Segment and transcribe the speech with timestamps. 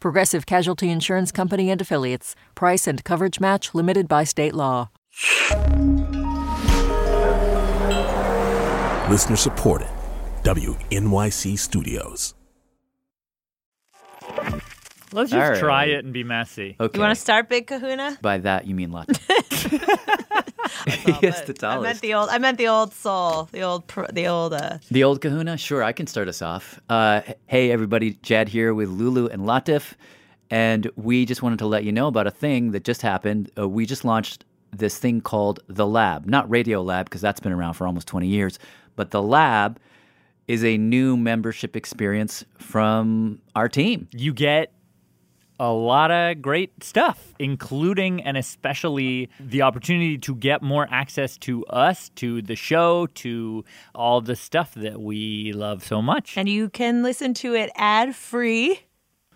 [0.00, 2.34] Progressive Casualty Insurance Company and Affiliates.
[2.54, 4.90] Price and coverage match limited by state law.
[9.08, 9.88] Listener supported.
[10.44, 12.34] WNYC Studios.
[15.12, 15.58] Let's just All right.
[15.58, 16.76] try it and be messy.
[16.80, 16.96] Okay.
[16.96, 18.18] You want to start, Big Kahuna?
[18.22, 19.18] By that you mean lots.
[21.22, 22.28] yes, the I meant the old.
[22.30, 23.48] I meant the old soul.
[23.52, 23.86] The old.
[23.86, 24.54] Pr- the old.
[24.54, 25.56] Uh, The old kahuna?
[25.56, 26.80] Sure, I can start us off.
[26.88, 29.92] Uh, hey, everybody, Jad here with Lulu and Latif.
[30.50, 33.50] And we just wanted to let you know about a thing that just happened.
[33.58, 36.26] Uh, we just launched this thing called The Lab.
[36.26, 38.58] Not Radio Lab, because that's been around for almost 20 years.
[38.96, 39.78] But The Lab
[40.48, 44.08] is a new membership experience from our team.
[44.12, 44.72] You get
[45.62, 51.64] a lot of great stuff, including and especially the opportunity to get more access to
[51.66, 56.36] us, to the show, to all the stuff that we love so much.
[56.36, 58.80] and you can listen to it ad free.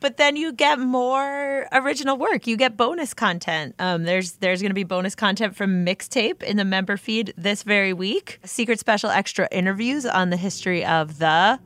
[0.00, 2.46] But then you get more original work.
[2.46, 3.74] You get bonus content.
[3.78, 7.62] Um, there's there's going to be bonus content from Mixtape in the member feed this
[7.62, 8.40] very week.
[8.44, 11.58] Secret special extra interviews on the history of the.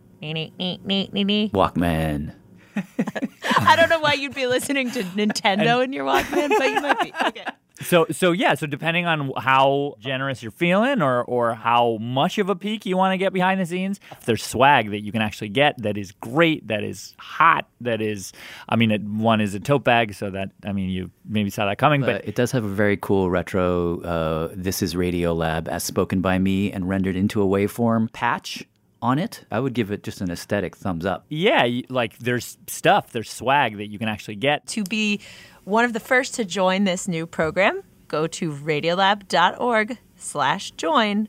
[1.51, 2.35] Walkman.
[2.77, 6.81] I don't know why you'd be listening to Nintendo and, in your Walkman, but you
[6.81, 7.13] might be.
[7.27, 7.45] Okay.
[7.83, 12.51] So so yeah, so depending on how generous you're feeling or or how much of
[12.51, 15.23] a peek you want to get behind the scenes, if there's swag that you can
[15.23, 18.33] actually get that is great, that is hot, that is
[18.69, 21.65] I mean it, one is a tote bag so that I mean you maybe saw
[21.67, 25.33] that coming, But but it does have a very cool retro uh, This is Radio
[25.33, 28.63] Lab as spoken by me and rendered into a waveform patch
[29.03, 29.45] on it.
[29.51, 31.25] I would give it just an aesthetic thumbs up.
[31.29, 34.67] yeah, you- like there's stuff, there's swag that you can actually get.
[34.69, 35.21] to be
[35.65, 41.29] one of the first to join this new program, go to radiolab.org slash join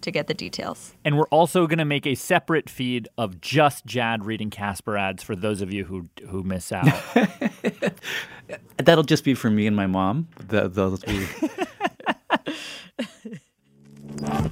[0.00, 0.94] to get the details.
[1.04, 5.22] And we're also going to make a separate feed of just Jad reading Casper ads
[5.22, 6.86] for those of you who who miss out.
[8.78, 10.26] That'll just be for me and my mom.
[10.48, 11.26] The, those be-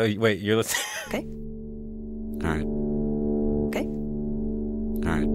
[0.00, 0.84] Oh, wait, you're listening.
[1.08, 1.26] Okay.
[2.44, 2.66] All right.
[3.68, 3.86] Okay.
[5.04, 5.28] All right.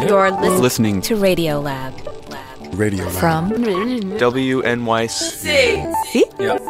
[0.08, 1.94] You're listening Listening to Radio Lab.
[2.74, 3.14] Radio Lab.
[3.14, 5.10] From WNYC.
[6.06, 6.24] See?
[6.38, 6.62] Yep.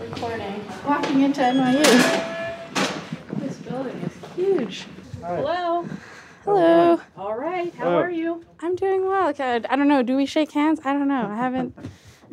[0.00, 0.64] recording.
[0.86, 1.82] Walking into NYU.
[3.38, 4.86] This building is huge.
[5.24, 5.86] Hello.
[6.44, 7.00] Hello.
[7.16, 7.74] All right.
[7.74, 8.44] How are you?
[8.60, 9.32] I'm doing well.
[9.38, 10.02] I don't know.
[10.02, 10.80] Do we shake hands?
[10.84, 11.28] I don't know.
[11.30, 11.74] I haven't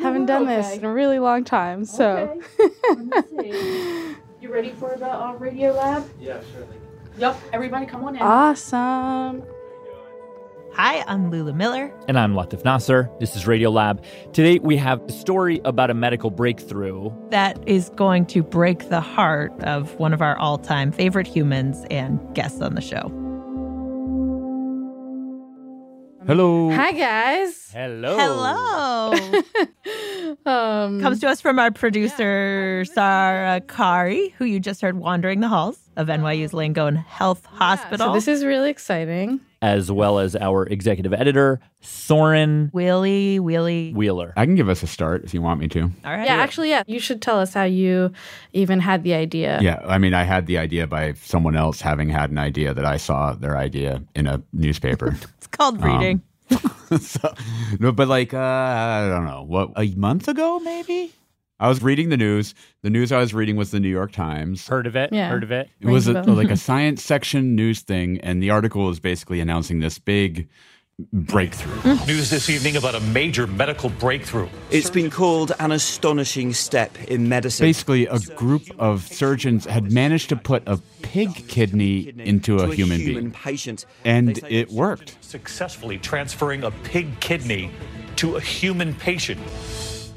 [0.02, 1.86] haven't done this in a really long time.
[1.86, 2.42] So.
[4.42, 6.10] You ready for the uh, radio lab?
[6.18, 6.78] Yeah, surely.
[7.18, 7.38] Yep.
[7.52, 8.22] Everybody, come on in.
[8.22, 9.44] Awesome.
[10.74, 11.94] Hi, I'm Lulu Miller.
[12.08, 13.09] and I'm Latif Nasser.
[13.20, 14.02] This is Radio Lab.
[14.32, 17.12] Today we have a story about a medical breakthrough.
[17.32, 21.84] That is going to break the heart of one of our all time favorite humans
[21.92, 23.12] and guests on the show.
[26.29, 26.69] Hello.
[26.69, 27.72] Hi guys.
[27.73, 28.16] Hello.
[28.16, 29.66] Hello.
[30.45, 35.47] Um, Comes to us from our producer, Sarah Qari, who you just heard wandering the
[35.47, 38.07] halls of NYU's Langone Health Hospital.
[38.09, 39.40] so this is really exciting.
[39.62, 43.94] As well as our executive editor, Soren Wheelie, Wheelie.
[43.94, 44.34] Wheeler.
[44.38, 45.81] I can give us a start if you want me to.
[45.81, 46.25] All right.
[46.25, 46.84] Yeah, actually, yeah.
[46.88, 48.14] You should tell us how you
[48.53, 49.59] even had the idea.
[49.62, 52.86] Yeah, I mean, I had the idea by someone else having had an idea that
[52.86, 55.16] I saw their idea in a newspaper.
[55.38, 56.22] It's called reading.
[57.00, 57.34] so,
[57.80, 61.14] no, but like, uh, I don't know, what, a month ago, maybe?
[61.59, 62.56] I was reading the news.
[62.84, 64.68] The news I was reading was the New York Times.
[64.68, 65.12] Heard of it?
[65.12, 65.30] Yeah.
[65.30, 65.70] Heard of it?
[65.81, 66.36] It was a, Rings a bell.
[66.36, 70.47] like a science section news thing, and the article is basically announcing this big
[71.14, 71.96] breakthrough.
[72.06, 74.47] News this evening about a major medical breakthrough.
[74.70, 77.66] It's been called an astonishing step in medicine.
[77.66, 82.97] Basically, a group of surgeons had managed to put a pig kidney into a human
[82.97, 83.85] being, patient.
[84.06, 85.17] and it worked.
[85.22, 87.72] Successfully transferring a pig kidney
[88.17, 89.40] to a human patient.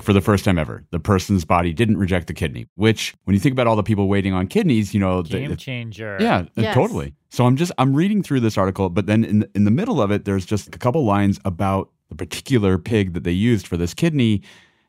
[0.02, 0.84] For the first time ever.
[0.90, 4.08] The person's body didn't reject the kidney, which, when you think about all the people
[4.08, 6.16] waiting on kidneys, you know, the- Game it- changer.
[6.20, 6.74] yeah, uh, Yes.
[6.74, 7.14] totally.
[7.30, 10.10] So I'm just I'm reading through this article, but then in in the middle of
[10.10, 13.94] it, there's just a couple lines about the particular pig that they used for this
[13.94, 14.42] kidney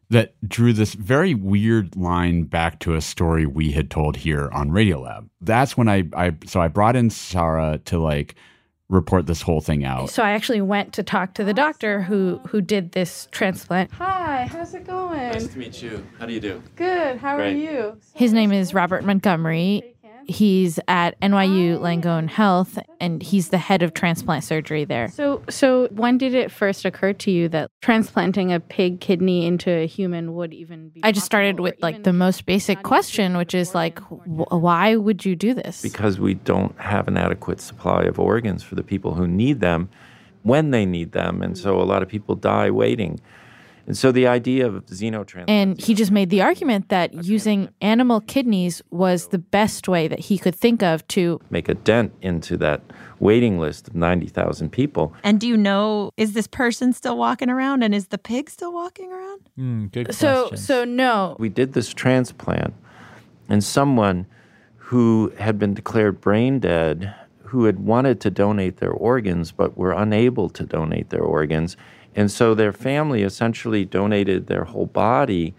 [0.10, 4.70] that drew this very weird line back to a story we had told here on
[4.70, 5.30] Radiolab.
[5.40, 8.36] That's when I I so I brought in Sarah to like
[8.94, 10.10] report this whole thing out.
[10.10, 13.92] So I actually went to talk to the doctor who who did this transplant.
[13.94, 15.18] Hi, how's it going?
[15.32, 16.06] Nice to meet you.
[16.20, 16.62] How do you do?
[16.76, 17.18] Good.
[17.18, 17.54] How Great.
[17.54, 17.98] are you?
[18.14, 19.93] His name is Robert Montgomery.
[20.28, 25.10] He's at NYU Langone Health, and he's the head of transplant surgery there.
[25.10, 29.70] So so when did it first occur to you that transplanting a pig kidney into
[29.70, 33.54] a human would even be I just started with like the most basic question, which
[33.54, 35.82] is like, wh- why would you do this?
[35.82, 39.90] because we don't have an adequate supply of organs for the people who need them
[40.44, 41.42] when they need them.
[41.42, 43.20] And so a lot of people die waiting.
[43.86, 45.46] And so the idea of xenotransplant.
[45.50, 50.20] And he just made the argument that using animal kidneys was the best way that
[50.20, 52.82] he could think of to make a dent into that
[53.20, 55.14] waiting list of 90,000 people.
[55.24, 58.72] And do you know is this person still walking around and is the pig still
[58.74, 59.42] walking around?
[59.60, 60.58] Mm, good So question.
[60.58, 61.36] so no.
[61.40, 62.74] We did this transplant,
[63.50, 64.28] and someone
[64.78, 67.14] who had been declared brain dead,
[67.44, 71.76] who had wanted to donate their organs but were unable to donate their organs.
[72.16, 75.54] And so their family essentially donated their whole body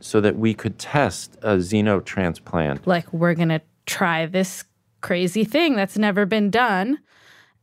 [0.00, 2.86] so that we could test a xenotransplant.
[2.86, 4.64] like we're going to try this
[5.00, 6.98] crazy thing that's never been done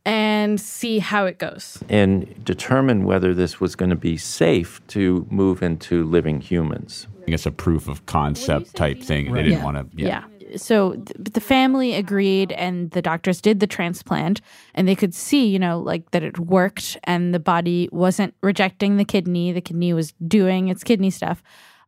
[0.04, 1.82] and see how it goes.
[1.88, 7.06] and determine whether this was going to be safe to move into living humans.
[7.26, 9.32] I It's a proof of concept type thing.
[9.32, 10.02] They didn't want to.
[10.02, 10.24] Yeah.
[10.56, 14.40] So th- the family agreed and the doctors did the transplant
[14.74, 18.96] and they could see you know like that it worked and the body wasn't rejecting
[18.96, 21.42] the kidney the kidney was doing its kidney stuff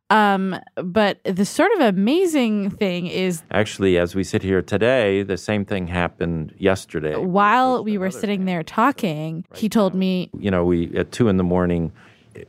[0.09, 5.37] um, but the sort of amazing thing is Actually, as we sit here today, the
[5.37, 7.15] same thing happened yesterday.
[7.15, 11.37] while we were sitting there talking he told me You know, we at two in
[11.37, 11.93] the morning,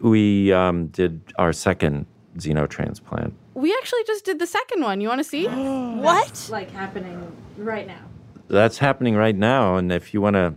[0.01, 2.07] we um, did our second
[2.37, 3.33] xenotransplant.
[3.55, 5.01] We actually just did the second one.
[5.01, 5.47] You want to see?
[5.47, 6.49] what?
[6.51, 8.01] Like happening right now.
[8.49, 10.55] That's happening right now, and if you want to,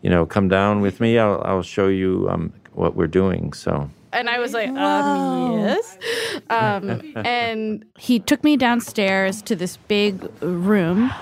[0.00, 3.52] you know, come down with me, I'll, I'll show you um, what we're doing.
[3.52, 3.90] So.
[4.12, 5.98] And I was like, um, yes.
[6.50, 11.12] Um, and he took me downstairs to this big room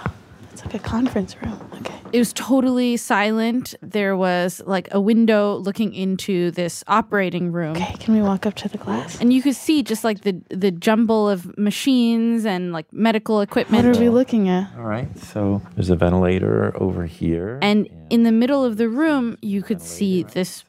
[0.59, 1.59] it's like a conference room.
[1.81, 1.95] Okay.
[2.13, 7.95] it was totally silent there was like a window looking into this operating room Okay,
[8.01, 9.21] can we walk up to the glass?
[9.21, 13.87] and you could see just like the the jumble of machines and like medical equipment
[13.87, 14.71] What are we looking at?
[14.77, 15.09] All right.
[15.19, 17.59] So there's a ventilator over here.
[17.63, 20.65] and in the middle of the room you could see this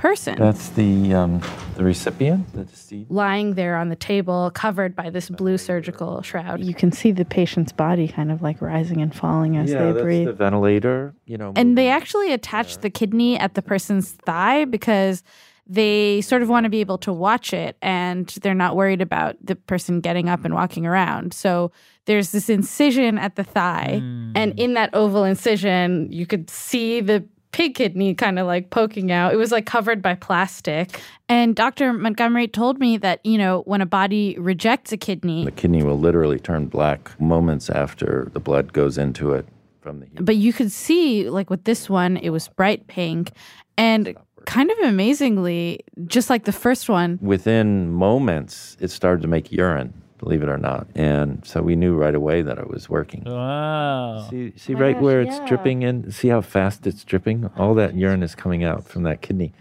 [0.00, 1.40] person That's the um,
[1.76, 3.10] the recipient, the deceased.
[3.10, 7.24] lying there on the table covered by this blue surgical shroud You can see the
[7.24, 10.26] patient's body kind of like rising and falling as yeah, they that's breathe.
[10.26, 11.14] the ventilator.
[11.26, 15.22] You know, and they actually attached the kidney at the person's thigh because
[15.66, 19.36] they sort of want to be able to watch it and they're not worried about
[19.40, 21.32] the person getting up and walking around.
[21.32, 21.70] So
[22.06, 24.00] there's this incision at the thigh.
[24.34, 29.10] and in that oval incision, you could see the pig kidney kind of like poking
[29.12, 29.32] out.
[29.32, 31.00] It was like covered by plastic.
[31.28, 31.92] And Dr.
[31.92, 35.98] Montgomery told me that, you know, when a body rejects a kidney, the kidney will
[35.98, 39.46] literally turn black moments after the blood goes into it
[39.80, 40.06] from the.
[40.22, 43.32] but you could see, like with this one, it was bright pink.
[43.76, 44.14] And
[44.46, 49.94] kind of amazingly, just like the first one, Within moments, it started to make urine.
[50.20, 53.24] Believe it or not, and so we knew right away that it was working.
[53.24, 54.28] Wow.
[54.28, 55.46] See, see my right gosh, where it's yeah.
[55.46, 56.12] dripping in.
[56.12, 57.50] See how fast it's dripping.
[57.56, 59.54] All that urine is coming out from that kidney.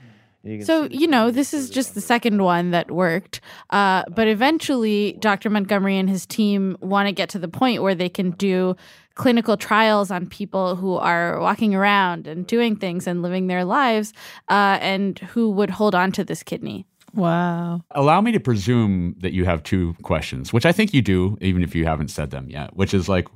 [0.43, 3.41] You So, you know, this is just the second one that worked.
[3.69, 5.49] Uh, but eventually, Dr.
[5.49, 8.75] Montgomery and his team want to get to the point where they can do
[9.15, 14.13] clinical trials on people who are walking around and doing things and living their lives
[14.49, 16.85] uh, and who would hold on to this kidney.
[17.13, 17.81] Wow.
[17.91, 21.63] Allow me to presume that you have two questions, which I think you do, even
[21.63, 23.27] if you haven't said them yet, which is like,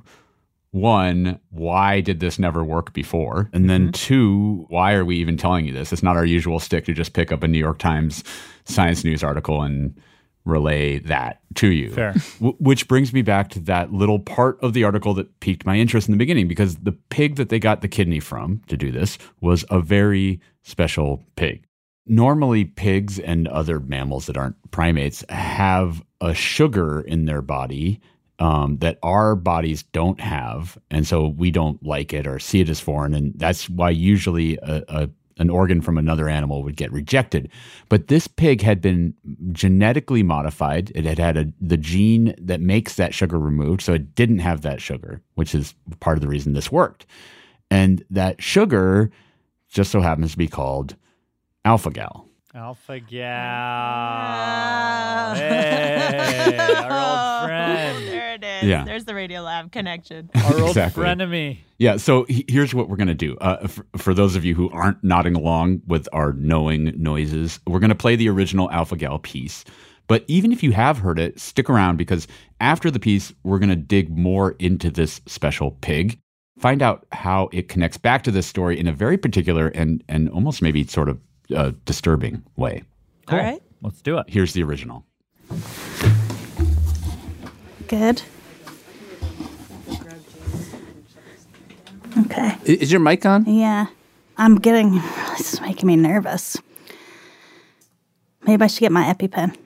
[0.70, 3.48] one, why did this never work before?
[3.52, 3.92] And then mm-hmm.
[3.92, 5.92] two, why are we even telling you this?
[5.92, 8.24] It's not our usual stick to just pick up a New York Times
[8.64, 9.96] science news article and
[10.44, 11.90] relay that to you.
[11.90, 12.14] Fair.
[12.38, 15.76] W- which brings me back to that little part of the article that piqued my
[15.76, 18.90] interest in the beginning because the pig that they got the kidney from to do
[18.90, 21.64] this was a very special pig.
[22.06, 28.00] Normally, pigs and other mammals that aren't primates have a sugar in their body
[28.38, 30.76] um, that our bodies don't have.
[30.90, 33.14] And so we don't like it or see it as foreign.
[33.14, 37.50] And that's why usually a, a an organ from another animal would get rejected.
[37.88, 39.14] But this pig had been
[39.52, 40.92] genetically modified.
[40.94, 43.82] It had had a, the gene that makes that sugar removed.
[43.82, 47.06] So it didn't have that sugar, which is part of the reason this worked.
[47.68, 49.10] And that sugar
[49.68, 50.94] just so happens to be called
[51.64, 52.28] alpha gal.
[52.54, 53.34] Alpha Gal.
[55.34, 58.06] Hey, our old friend.
[58.06, 58.62] There it is.
[58.68, 58.84] Yeah.
[58.84, 60.30] There's the Radio Lab connection.
[60.36, 61.02] Our old Exactly.
[61.04, 61.58] frenemy.
[61.78, 63.36] Yeah, so he- here's what we're going to do.
[63.38, 67.80] Uh, for, for those of you who aren't nodding along with our knowing noises, we're
[67.80, 69.64] going to play the original Alpha Gal piece.
[70.06, 72.28] But even if you have heard it, stick around because
[72.60, 76.20] after the piece, we're going to dig more into this special pig,
[76.60, 80.28] find out how it connects back to this story in a very particular and, and
[80.28, 81.18] almost maybe sort of
[81.54, 82.82] uh, disturbing way.
[83.28, 83.62] All right.
[83.82, 84.26] Let's do it.
[84.28, 85.04] Here's the original.
[87.88, 88.22] Good.
[92.18, 92.56] Okay.
[92.64, 93.44] Is your mic on?
[93.46, 93.86] Yeah.
[94.36, 94.94] I'm getting,
[95.36, 96.56] this is making me nervous.
[98.46, 99.56] Maybe I should get my EpiPen.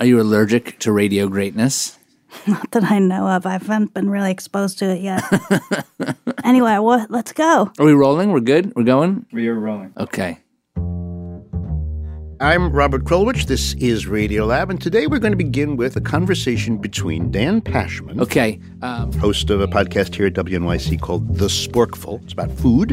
[0.00, 1.98] Are you allergic to radio greatness?
[2.46, 3.46] Not that I know of.
[3.46, 5.22] I haven't been really exposed to it yet.
[6.44, 7.10] anyway, what?
[7.10, 7.70] Let's go.
[7.78, 8.30] Are we rolling?
[8.30, 8.74] We're good?
[8.76, 9.26] We're going?
[9.32, 9.92] We are rolling.
[9.96, 10.38] Okay.
[12.38, 13.46] I'm Robert Krulwich.
[13.46, 18.20] This is Radiolab, and today we're going to begin with a conversation between Dan Pashman,
[18.20, 18.60] Okay.
[18.82, 22.22] Um, host of a podcast here at WNYC called The Sporkful.
[22.24, 22.92] It's about food,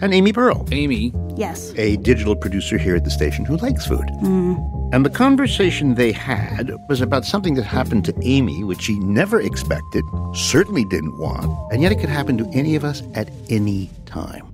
[0.00, 0.66] and Amy Pearl.
[0.72, 1.12] Amy.
[1.36, 1.72] Yes.
[1.76, 4.06] a digital producer here at the station who likes food.
[4.22, 4.94] Mm.
[4.94, 9.40] And the conversation they had was about something that happened to Amy, which she never
[9.40, 13.90] expected, certainly didn't want, and yet it could happen to any of us at any
[14.06, 14.51] time.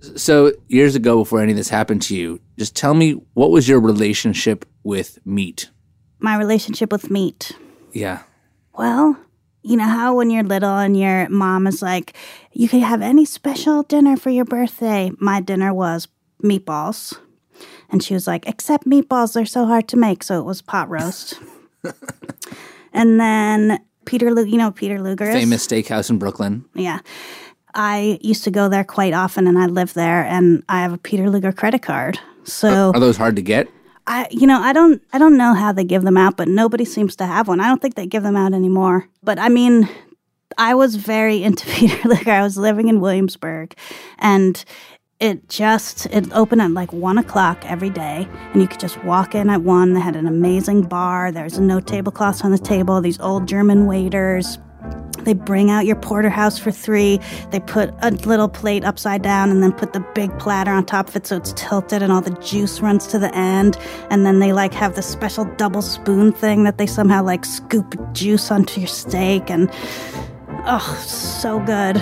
[0.00, 3.68] So, years ago, before any of this happened to you, just tell me what was
[3.68, 5.70] your relationship with meat?
[6.20, 7.52] My relationship with meat.
[7.92, 8.22] Yeah.
[8.74, 9.18] Well,
[9.62, 12.16] you know how when you're little and your mom is like,
[12.52, 15.10] you could have any special dinner for your birthday.
[15.18, 16.08] My dinner was
[16.42, 17.18] meatballs.
[17.90, 20.22] And she was like, except meatballs, they're so hard to make.
[20.22, 21.38] So it was pot roast.
[22.92, 25.26] and then Peter Luger, you know Peter Luger?
[25.26, 26.64] Famous steakhouse in Brooklyn.
[26.74, 27.00] Yeah.
[27.74, 30.98] I used to go there quite often and I live there and I have a
[30.98, 32.18] Peter Luger credit card.
[32.44, 33.68] So Are those hard to get?
[34.06, 36.84] I you know, I don't I don't know how they give them out, but nobody
[36.84, 37.60] seems to have one.
[37.60, 39.08] I don't think they give them out anymore.
[39.22, 39.88] But I mean,
[40.56, 42.30] I was very into Peter Luger.
[42.30, 43.74] I was living in Williamsburg
[44.18, 44.64] and
[45.20, 49.34] it just it opened at like one o'clock every day and you could just walk
[49.34, 49.92] in at one.
[49.92, 51.32] They had an amazing bar.
[51.32, 54.58] There's no tablecloths on the table, these old German waiters.
[55.20, 57.20] They bring out your porterhouse for three.
[57.50, 61.08] They put a little plate upside down and then put the big platter on top
[61.08, 63.76] of it so it's tilted and all the juice runs to the end.
[64.10, 67.94] And then they like have the special double spoon thing that they somehow like scoop
[68.14, 69.70] juice onto your steak and
[70.64, 71.96] oh, so good.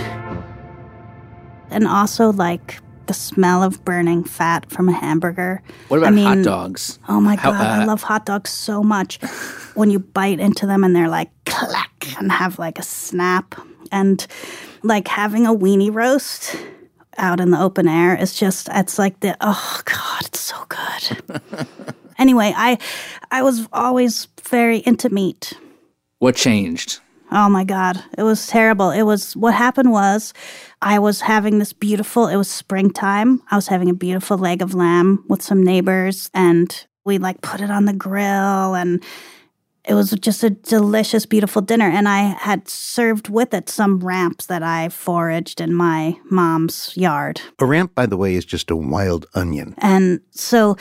[1.70, 5.62] And also like the smell of burning fat from a hamburger.
[5.88, 6.98] What I about hot dogs?
[7.08, 9.18] Oh my How- god, I uh, love hot dogs so much.
[9.74, 13.54] when you bite into them and they're like clack and have like a snap
[13.92, 14.26] and
[14.82, 16.56] like having a weenie roast
[17.18, 21.66] out in the open air is just it's like the oh god, it's so good.
[22.18, 22.78] anyway, I
[23.30, 25.52] I was always very into meat.
[26.18, 27.00] What changed?
[27.32, 28.02] Oh my God.
[28.16, 28.90] It was terrible.
[28.90, 30.32] It was what happened was
[30.86, 33.42] I was having this beautiful, it was springtime.
[33.50, 37.60] I was having a beautiful leg of lamb with some neighbors, and we like put
[37.60, 39.02] it on the grill, and
[39.84, 41.86] it was just a delicious, beautiful dinner.
[41.86, 47.40] And I had served with it some ramps that I foraged in my mom's yard.
[47.58, 49.74] A ramp, by the way, is just a wild onion.
[49.78, 50.76] And so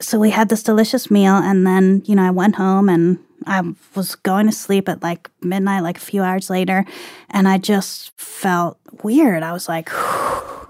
[0.00, 3.62] so we had this delicious meal and then, you know, I went home and I
[3.94, 6.84] was going to sleep at like midnight, like a few hours later,
[7.30, 9.42] and I just felt weird.
[9.42, 9.88] I was like,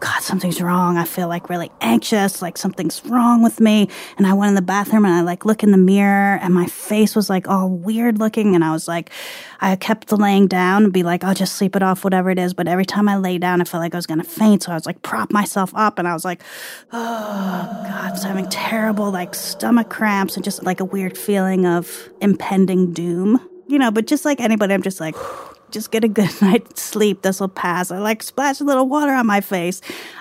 [0.02, 0.98] God, something's wrong.
[0.98, 3.88] I feel like really anxious, like something's wrong with me.
[4.18, 6.66] And I went in the bathroom and I like look in the mirror and my
[6.66, 8.56] face was like all weird looking.
[8.56, 9.10] And I was like,
[9.60, 12.52] I kept laying down and be like, I'll just sleep it off, whatever it is.
[12.52, 14.64] But every time I lay down, I felt like I was going to faint.
[14.64, 16.42] So I was like, prop myself up and I was like,
[16.90, 21.64] oh God, I was having terrible like stomach cramps and just like a weird feeling
[21.64, 23.40] of impending doom.
[23.72, 25.16] You know, but just like anybody, I'm just like,
[25.70, 27.22] just get a good night's sleep.
[27.22, 27.90] This will pass.
[27.90, 29.80] I like splash a little water on my face.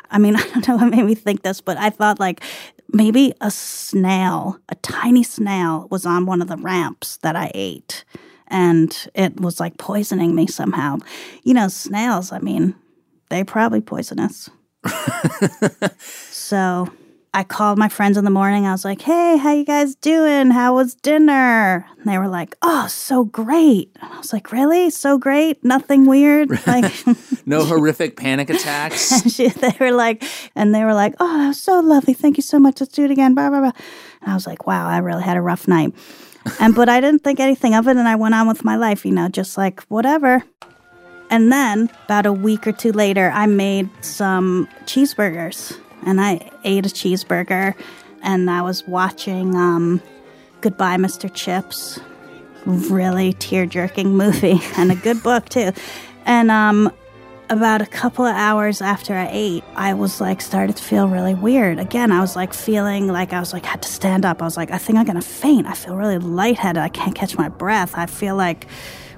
[0.10, 2.42] I mean, I don't know what made me think this, but I thought like
[2.94, 8.06] maybe a snail, a tiny snail, was on one of the ramps that I ate.
[8.48, 11.00] And it was like poisoning me somehow.
[11.44, 12.74] You know, snails, I mean,
[13.30, 14.50] they probably poisonous.
[16.00, 16.88] so
[17.34, 18.66] I called my friends in the morning.
[18.68, 20.52] I was like, "Hey, how you guys doing?
[20.52, 24.90] How was dinner?" And they were like, "Oh, so great." And I was like, "Really?
[24.90, 25.64] So great?
[25.64, 26.92] Nothing weird?" Like
[27.46, 29.12] No horrific panic attacks?
[29.24, 30.24] and she, they were like,
[30.56, 32.14] and they were like, "Oh, that was so lovely.
[32.14, 32.82] Thank you so much.
[32.82, 33.72] Let's do it again." Blah blah blah.
[34.22, 35.94] And I was like, "Wow, I really had a rough night."
[36.60, 39.06] And but I didn't think anything of it, and I went on with my life.
[39.06, 40.44] You know, just like whatever.
[41.30, 46.86] And then about a week or two later, I made some cheeseburgers, and I ate
[46.86, 47.76] a cheeseburger,
[48.24, 50.02] and I was watching um,
[50.62, 51.34] Goodbye, Mr.
[51.34, 52.00] Chips.
[52.66, 55.72] really tear jerking movie and a good book too.
[56.26, 56.92] And um,
[57.50, 61.34] about a couple of hours after I ate, I was like started to feel really
[61.34, 61.80] weird.
[61.80, 64.42] Again, I was like feeling like I was like had to stand up.
[64.42, 65.68] I was like, I think I'm gonna faint.
[65.68, 66.82] I feel really lightheaded.
[66.82, 67.94] I can't catch my breath.
[67.96, 68.68] I feel like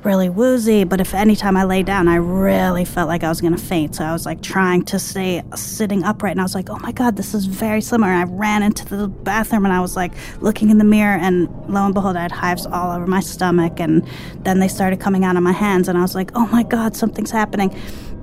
[0.06, 0.84] really woozy.
[0.84, 3.96] But if anytime I lay down, I really felt like I was gonna faint.
[3.96, 6.92] So I was like trying to stay sitting upright, and I was like, oh my
[6.92, 8.12] god, this is very similar.
[8.12, 11.86] I ran into the bathroom, and I was like looking in the mirror, and lo
[11.86, 14.08] and behold, I had hives all over my stomach, and
[14.40, 16.96] then they started coming out of my hands, and I was like, oh my god,
[16.96, 17.76] something's happening.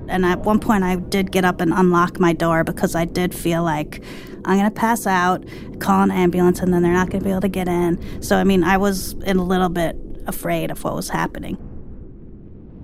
[0.07, 3.33] And at one point, I did get up and unlock my door because I did
[3.33, 4.03] feel like
[4.43, 5.45] I'm going to pass out,
[5.79, 8.21] call an ambulance, and then they're not going to be able to get in.
[8.21, 9.95] So, I mean, I was in a little bit
[10.27, 11.57] afraid of what was happening.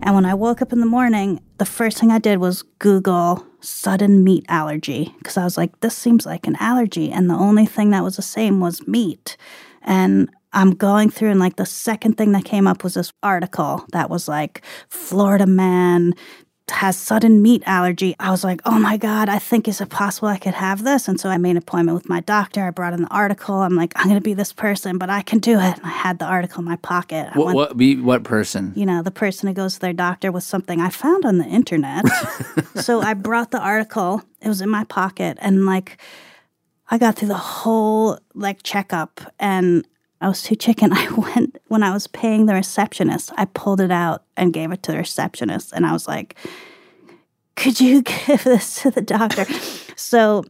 [0.02, 3.46] And when I woke up in the morning, the first thing I did was Google
[3.60, 7.12] sudden meat allergy because I was like, this seems like an allergy.
[7.12, 9.38] And the only thing that was the same was meat.
[9.82, 13.86] And I'm going through, and like the second thing that came up was this article
[13.92, 16.14] that was like, Florida man
[16.70, 18.16] has sudden meat allergy.
[18.20, 21.08] I was like, oh my God, I think is it possible I could have this?
[21.08, 22.64] And so I made an appointment with my doctor.
[22.64, 23.56] I brought in the article.
[23.56, 25.78] I'm like, I'm going to be this person, but I can do it.
[25.78, 27.30] And I had the article in my pocket.
[27.36, 28.74] What, went- what, be, what person?
[28.76, 31.46] you know, the person who goes to their doctor with something I found on the
[31.46, 32.06] internet.
[32.76, 34.22] so I brought the article.
[34.42, 35.98] It was in my pocket and like
[36.90, 39.86] I got through the whole like checkup and
[40.22, 40.92] I was too chicken.
[40.94, 44.84] I went when I was paying the receptionist, I pulled it out and gave it
[44.84, 46.36] to the receptionist and I was like,
[47.56, 49.46] "Could you give this to the doctor?"
[49.96, 50.44] so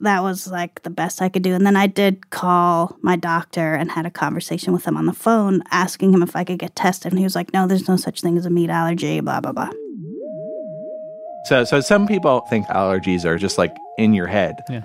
[0.00, 1.54] that was like the best I could do.
[1.54, 5.12] And then I did call my doctor and had a conversation with him on the
[5.12, 7.12] phone, asking him if I could get tested.
[7.12, 9.52] And he was like, no, there's no such thing as a meat allergy, blah, blah,
[9.52, 9.70] blah.
[11.46, 14.56] So, so some people think allergies are just like in your head.
[14.68, 14.84] Yeah.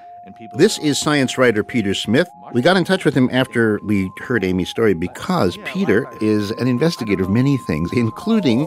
[0.55, 2.27] This is science writer Peter Smith.
[2.53, 6.67] We got in touch with him after we heard Amy's story because Peter is an
[6.67, 8.65] investigator of many things, including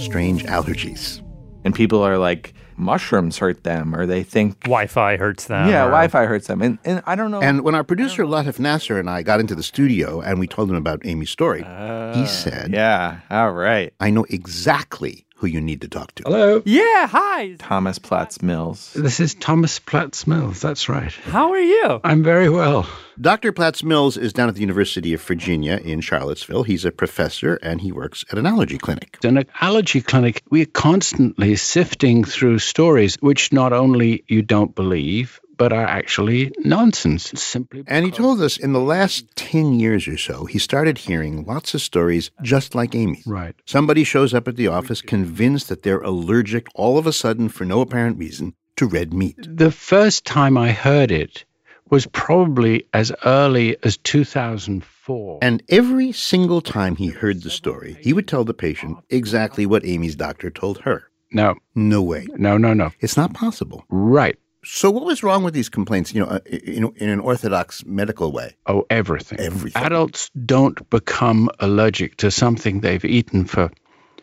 [0.00, 1.22] strange allergies.
[1.64, 5.68] And people are like, mushrooms hurt them, or they think Wi Fi hurts them.
[5.68, 6.62] yeah, or- Wi Fi hurts them.
[6.62, 7.40] And, and I don't know.
[7.40, 10.70] And when our producer Latif Nasser and I got into the studio and we told
[10.70, 13.92] him about Amy's story, he uh, said, Yeah, all right.
[14.00, 16.22] I know exactly who you need to talk to.
[16.24, 16.62] Hello.
[16.64, 17.54] Yeah, hi.
[17.58, 18.92] Thomas Platts Mills.
[18.94, 20.60] This is Thomas Platts Mills.
[20.60, 21.12] That's right.
[21.12, 22.00] How are you?
[22.04, 22.88] I'm very well.
[23.20, 23.52] Dr.
[23.52, 26.64] Platts Mills is down at the University of Virginia in Charlottesville.
[26.64, 29.18] He's a professor and he works at an allergy clinic.
[29.22, 35.40] In an allergy clinic, we're constantly sifting through stories which not only you don't believe,
[35.56, 37.30] but are actually nonsense.
[37.36, 41.44] Simply And he told us in the last 10 years or so, he started hearing
[41.44, 43.26] lots of stories just like Amy's.
[43.26, 43.54] Right.
[43.64, 47.64] Somebody shows up at the office convinced that they're allergic all of a sudden for
[47.64, 49.36] no apparent reason to red meat.
[49.48, 51.44] the first time I heard it
[51.88, 55.38] was probably as early as 2004.
[55.40, 59.84] And every single time he heard the story, he would tell the patient exactly what
[59.84, 61.08] Amy's doctor told her.
[61.32, 61.54] No.
[61.74, 62.26] No way.
[62.36, 62.90] No, no, no.
[63.00, 63.84] It's not possible.
[63.88, 64.38] Right.
[64.68, 68.32] So what was wrong with these complaints, you know, uh, in, in an orthodox medical
[68.32, 68.56] way?
[68.66, 69.38] Oh, everything.
[69.38, 69.80] Everything.
[69.80, 73.70] Adults don't become allergic to something they've eaten for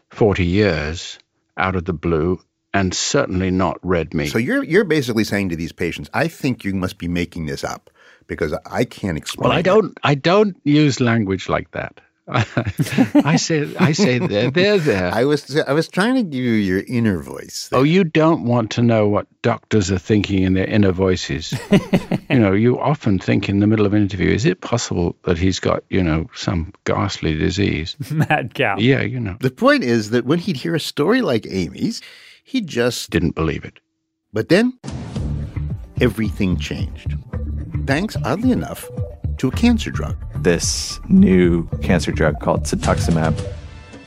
[0.09, 1.17] 40 years
[1.55, 2.41] out of the blue,
[2.73, 4.31] and certainly not red meat.
[4.31, 7.63] So you're you're basically saying to these patients, I think you must be making this
[7.63, 7.89] up
[8.27, 9.49] because I can't explain.
[9.49, 9.97] well, I don't.
[10.03, 12.01] I don't use language like that.
[12.27, 13.75] I say.
[13.77, 15.13] I say they're they're there.
[15.13, 17.67] I was I was trying to give you your inner voice.
[17.73, 21.53] Oh, you don't want to know what doctors are thinking in their inner voices.
[22.29, 25.37] you know, you often think in the middle of an interview, is it possible that
[25.37, 27.97] he's got, you know, some ghastly disease?
[28.11, 28.77] Mad cow.
[28.77, 29.35] Yeah, you know.
[29.41, 32.01] The point is that when he'd hear a story like Amy's,
[32.45, 33.81] he just didn't believe it.
[34.31, 34.79] But then
[35.99, 37.15] everything changed.
[37.85, 38.89] Thanks, oddly enough,
[39.37, 40.15] to a cancer drug.
[40.35, 43.33] This new cancer drug called cetuximab.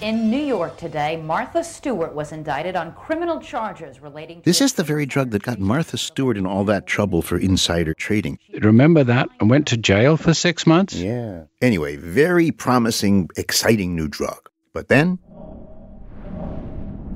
[0.02, 4.74] In New York today, Martha Stewart was indicted on criminal charges relating to This is
[4.74, 8.38] the very drug that got Martha Stewart in all that trouble for insider trading.
[8.60, 9.30] Remember that?
[9.40, 10.94] I went to jail for six months?
[10.94, 11.44] Yeah.
[11.62, 14.50] Anyway, very promising, exciting new drug.
[14.74, 15.18] But then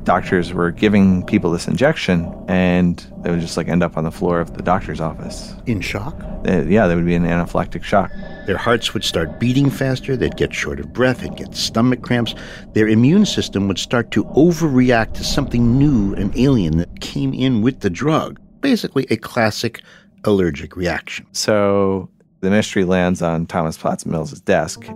[0.04, 4.10] Doctors were giving people this injection, and they would just like end up on the
[4.10, 5.54] floor of the doctor's office.
[5.66, 6.14] in shock,
[6.48, 8.10] Uh, yeah, they would be in anaphylactic shock.
[8.46, 12.34] their hearts would start beating faster, they'd get short of breath, they'd get stomach cramps.
[12.72, 17.60] Their immune system would start to overreact to something new and alien that came in
[17.62, 18.40] with the drug.
[18.62, 19.82] Basically, a classic
[20.24, 21.26] allergic reaction.
[21.32, 22.08] So
[22.40, 24.86] the mystery lands on Thomas Platts Mills' desk.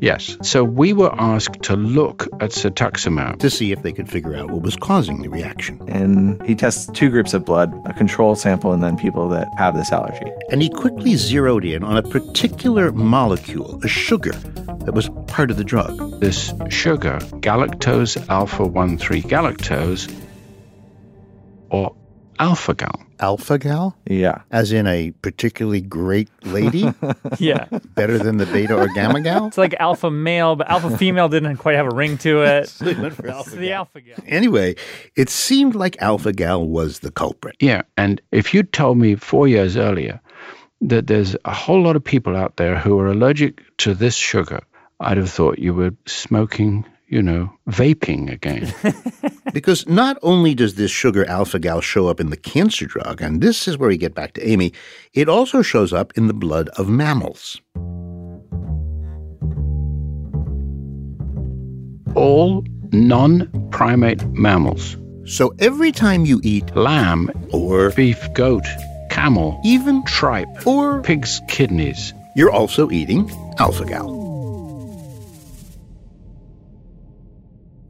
[0.00, 0.36] Yes.
[0.42, 4.50] So we were asked to look at cetuximab to see if they could figure out
[4.50, 5.80] what was causing the reaction.
[5.88, 9.74] And he tests two groups of blood, a control sample and then people that have
[9.74, 10.30] this allergy.
[10.50, 14.34] And he quickly zeroed in on a particular molecule, a sugar,
[14.84, 16.20] that was part of the drug.
[16.20, 20.14] This sugar, galactose alpha 1 3 galactose,
[21.70, 21.96] or
[22.38, 23.00] alpha gal.
[23.20, 23.96] Alpha gal?
[24.06, 24.42] Yeah.
[24.50, 26.92] As in a particularly great lady?
[27.38, 27.66] Yeah.
[27.94, 29.46] Better than the beta or gamma gal?
[29.46, 32.68] It's like alpha male, but alpha female didn't quite have a ring to it.
[32.74, 34.16] So they went for It's alpha the alpha gal.
[34.26, 34.76] Anyway,
[35.16, 37.56] it seemed like Alpha Gal was the culprit.
[37.60, 40.20] Yeah, and if you'd told me four years earlier
[40.80, 44.60] that there's a whole lot of people out there who are allergic to this sugar,
[45.00, 48.72] I'd have thought you were smoking, you know, vaping again.
[49.54, 53.40] Because not only does this sugar alpha gal show up in the cancer drug, and
[53.40, 54.72] this is where we get back to Amy,
[55.12, 57.60] it also shows up in the blood of mammals.
[62.16, 64.96] All non primate mammals.
[65.24, 68.66] So every time you eat lamb or beef, goat,
[69.08, 74.23] camel, even tripe, or pig's kidneys, you're also eating alpha gal.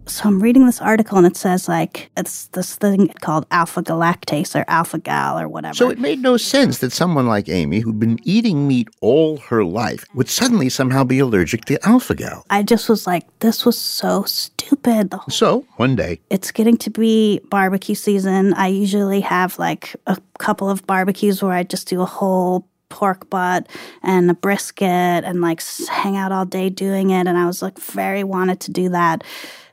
[0.06, 4.54] So I'm reading this article and it says like it's this thing called alpha galactase
[4.58, 5.74] or alpha gal or whatever.
[5.74, 9.64] So it made no sense that someone like Amy, who'd been eating meat all her
[9.64, 12.44] life, would suddenly somehow be allergic to alpha gal.
[12.50, 15.10] I just was like, this was so stupid.
[15.10, 18.52] The whole- So one day, It's getting to be barbecue season.
[18.54, 23.28] I usually have like a couple of barbecues where I just do a whole pork
[23.30, 23.66] butt
[24.02, 24.86] and a brisket
[25.24, 27.26] and like hang out all day doing it.
[27.26, 29.24] And I was like, very wanted to do that.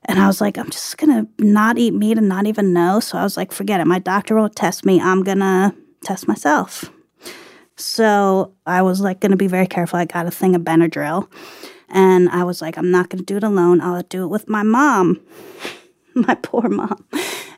[0.06, 3.00] And I was like, I'm just gonna not eat meat and not even know.
[3.00, 3.88] So I was like, forget it.
[3.88, 5.00] My doctor won't test me.
[5.00, 6.92] I'm gonna test myself.
[7.78, 10.00] So I was like, gonna be very careful.
[10.00, 11.28] I got a thing of Benadryl.
[11.90, 13.82] And I was like, I'm not gonna do it alone.
[13.82, 15.20] I'll do it with my mom
[16.14, 17.06] my poor mom.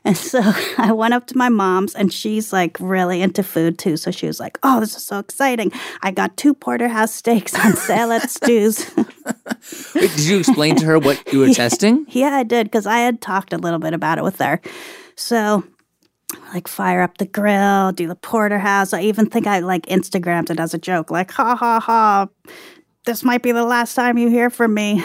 [0.04, 0.40] And so
[0.78, 3.96] I went up to my mom's, and she's like really into food too.
[3.96, 5.72] So she was like, Oh, this is so exciting.
[6.02, 8.90] I got two porterhouse steaks on sale at Stu's.
[9.94, 12.04] Wait, did you explain to her what you were testing?
[12.08, 14.60] yeah, I did, because I had talked a little bit about it with her.
[15.16, 15.64] So
[16.52, 18.92] like fire up the grill, do the porterhouse.
[18.92, 22.28] I even think I like Instagrammed it as a joke, like, ha ha ha.
[23.06, 25.04] This might be the last time you hear from me.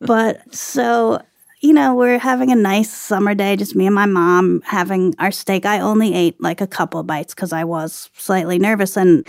[0.00, 1.20] but so
[1.62, 5.30] you know, we're having a nice summer day, just me and my mom having our
[5.30, 5.64] steak.
[5.64, 8.96] I only ate like a couple bites because I was slightly nervous.
[8.96, 9.26] And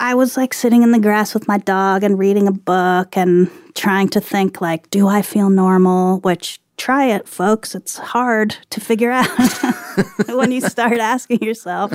[0.00, 3.48] I was like sitting in the grass with my dog and reading a book and
[3.76, 6.18] trying to think, like, do I feel normal?
[6.20, 7.76] Which try it, folks.
[7.76, 9.28] It's hard to figure out
[10.26, 11.92] when you start asking yourself,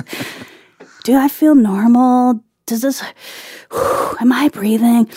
[1.04, 2.42] do I feel normal?
[2.64, 3.02] Does this,
[4.20, 5.10] am I breathing?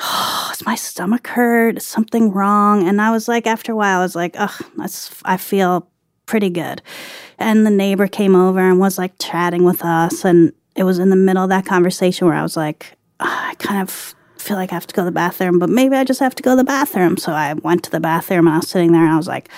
[0.00, 1.76] Oh, does my stomach hurt?
[1.76, 2.88] Is something wrong?
[2.88, 4.64] And I was like, after a while, I was like, ugh,
[5.24, 5.88] I feel
[6.26, 6.82] pretty good.
[7.38, 10.24] And the neighbor came over and was like chatting with us.
[10.24, 13.54] And it was in the middle of that conversation where I was like, "Ah, I
[13.56, 16.20] kind of feel like I have to go to the bathroom, but maybe I just
[16.20, 17.16] have to go to the bathroom.
[17.16, 19.48] So I went to the bathroom and I was sitting there and I was like,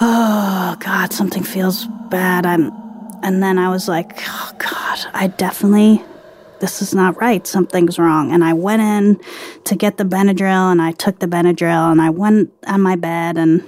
[0.00, 2.44] oh God, something feels bad.
[2.46, 2.72] I'm,
[3.22, 6.02] and then I was like, oh God, I definitely,
[6.62, 7.44] this is not right.
[7.44, 8.32] Something's wrong.
[8.32, 9.20] And I went in
[9.64, 13.36] to get the Benadryl and I took the Benadryl and I went on my bed
[13.36, 13.64] and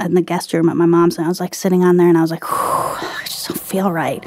[0.00, 2.18] in the guest room at my mom's and I was like sitting on there and
[2.18, 4.26] I was like, I just don't feel right.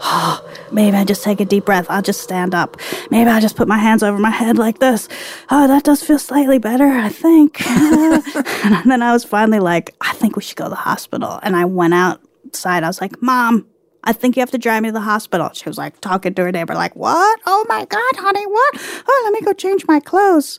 [0.72, 1.86] Maybe I just take a deep breath.
[1.88, 2.76] I'll just stand up.
[3.12, 5.08] Maybe I'll just put my hands over my head like this.
[5.50, 7.64] Oh, that does feel slightly better, I think.
[7.66, 11.38] and then I was finally like, I think we should go to the hospital.
[11.44, 12.82] And I went outside.
[12.82, 13.66] I was like, Mom,
[14.04, 15.50] I think you have to drive me to the hospital.
[15.52, 17.40] She was like talking to her neighbor, like, What?
[17.46, 19.04] Oh my God, honey, what?
[19.06, 20.58] Oh, let me go change my clothes.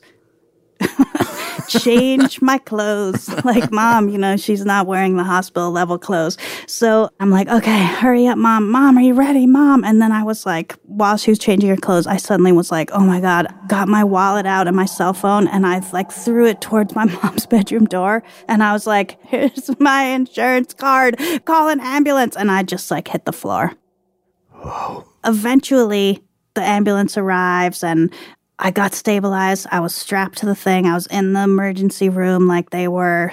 [1.68, 3.30] Change my clothes.
[3.44, 6.38] Like, mom, you know, she's not wearing the hospital level clothes.
[6.68, 8.70] So I'm like, okay, hurry up, mom.
[8.70, 9.82] Mom, are you ready, mom?
[9.84, 12.90] And then I was like, while she was changing her clothes, I suddenly was like,
[12.92, 16.46] oh my God, got my wallet out and my cell phone and I like threw
[16.46, 18.22] it towards my mom's bedroom door.
[18.48, 21.18] And I was like, here's my insurance card.
[21.44, 22.36] Call an ambulance.
[22.36, 23.72] And I just like hit the floor.
[25.24, 26.22] Eventually,
[26.54, 28.12] the ambulance arrives and
[28.64, 29.66] I got stabilized.
[29.72, 30.86] I was strapped to the thing.
[30.86, 33.32] I was in the emergency room like they were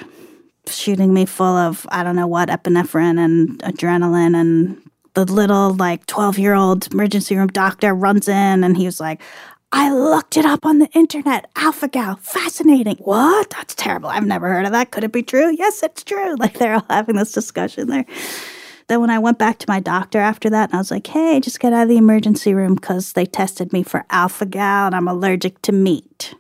[0.66, 4.36] shooting me full of, I don't know what, epinephrine and adrenaline.
[4.36, 4.82] And
[5.14, 9.22] the little, like, 12 year old emergency room doctor runs in and he was like,
[9.72, 11.48] I looked it up on the internet.
[11.56, 12.96] Alpha Gal, fascinating.
[12.98, 13.52] What?
[13.52, 14.10] That's terrible.
[14.10, 14.90] I've never heard of that.
[14.90, 15.56] Could it be true?
[15.56, 16.36] Yes, it's true.
[16.40, 18.06] Like they're all having this discussion there.
[18.90, 21.40] Then when I went back to my doctor after that, and I was like, hey,
[21.40, 24.96] just get out of the emergency room because they tested me for alpha gal and
[24.96, 26.34] I'm allergic to meat.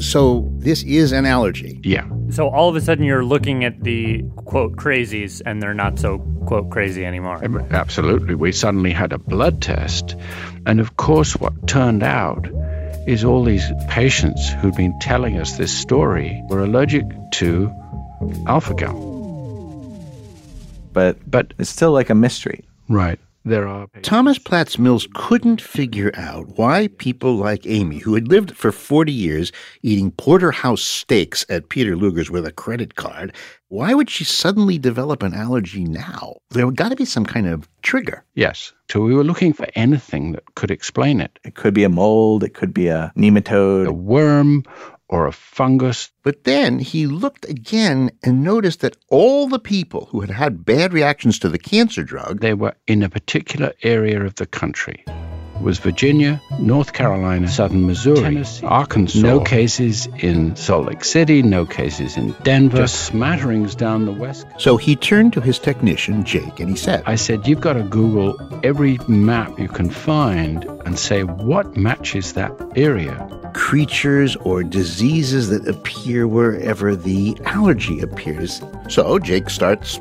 [0.00, 1.80] So this is an allergy.
[1.84, 2.08] Yeah.
[2.30, 6.18] So all of a sudden you're looking at the quote crazies and they're not so
[6.44, 7.40] quote crazy anymore.
[7.70, 8.34] Absolutely.
[8.34, 10.16] We suddenly had a blood test.
[10.66, 12.48] And of course, what turned out
[13.06, 17.72] is all these patients who'd been telling us this story were allergic to
[18.48, 19.11] alpha gal.
[20.92, 22.64] But but it's still like a mystery.
[22.88, 23.18] Right.
[23.44, 28.56] There are Thomas Platts Mills couldn't figure out why people like Amy, who had lived
[28.56, 29.50] for 40 years
[29.82, 33.34] eating porterhouse steaks at Peter Luger's with a credit card,
[33.66, 36.36] why would she suddenly develop an allergy now?
[36.50, 38.24] There would got to be some kind of trigger.
[38.34, 38.72] Yes.
[38.92, 41.36] So we were looking for anything that could explain it.
[41.42, 44.62] It could be a mold, it could be a nematode, a worm,
[45.12, 46.10] or a fungus.
[46.22, 50.94] But then he looked again and noticed that all the people who had had bad
[50.94, 55.04] reactions to the cancer drug, they were in a particular area of the country.
[55.62, 59.20] It was Virginia, North Carolina, Southern Missouri, Tennessee, Arkansas.
[59.20, 64.44] No cases in Salt Lake City, no cases in Denver, just smatterings down the west.
[64.58, 67.84] So he turned to his technician, Jake, and he said, I said, You've got to
[67.84, 75.50] Google every map you can find and say what matches that area creatures or diseases
[75.50, 78.62] that appear wherever the allergy appears.
[78.88, 80.00] So Jake starts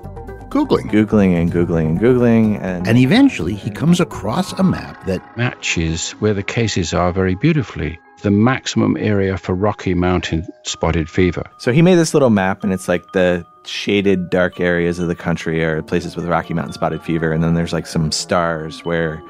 [0.52, 0.92] Googling.
[0.92, 2.60] Googling and Googling and Googling.
[2.62, 7.36] And, and eventually he comes across a map that matches where the cases are very
[7.36, 7.98] beautifully.
[8.22, 11.44] The maximum area for Rocky Mountain spotted fever.
[11.58, 15.16] So he made this little map, and it's like the shaded dark areas of the
[15.16, 17.32] country are places with Rocky Mountain spotted fever.
[17.32, 19.24] And then there's like some stars where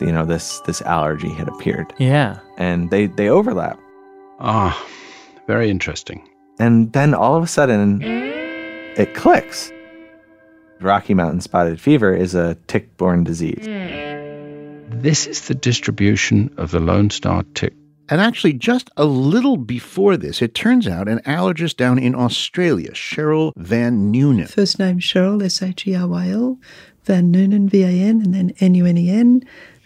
[0.00, 1.92] you know this this allergy had appeared.
[1.98, 2.38] Yeah.
[2.56, 3.78] And they they overlap.
[4.40, 4.82] Ah,
[5.46, 6.26] very interesting.
[6.58, 9.70] And then all of a sudden it clicks.
[10.84, 13.64] Rocky Mountain spotted fever is a tick-borne disease.
[14.88, 17.74] This is the distribution of the Lone Star tick.
[18.08, 22.90] And actually, just a little before this, it turns out an allergist down in Australia,
[22.92, 24.50] Sheryl Van Nunen.
[24.50, 26.58] First name Sheryl, S H E R Y L,
[27.04, 29.42] Van Nunen, V A N, and then N U N E N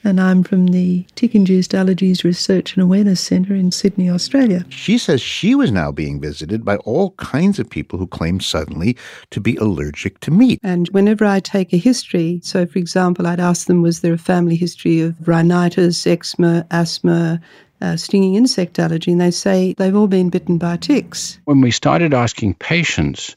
[0.06, 4.64] and I'm from the Tick Induced Allergies Research and Awareness Centre in Sydney, Australia.
[4.68, 8.96] She says she was now being visited by all kinds of people who claimed suddenly
[9.30, 10.60] to be allergic to meat.
[10.62, 14.18] And whenever I take a history, so for example, I'd ask them, was there a
[14.18, 17.40] family history of rhinitis, eczema, asthma,
[17.80, 21.40] uh, stinging insect allergy, and they say they've all been bitten by ticks.
[21.46, 23.34] When we started asking patients,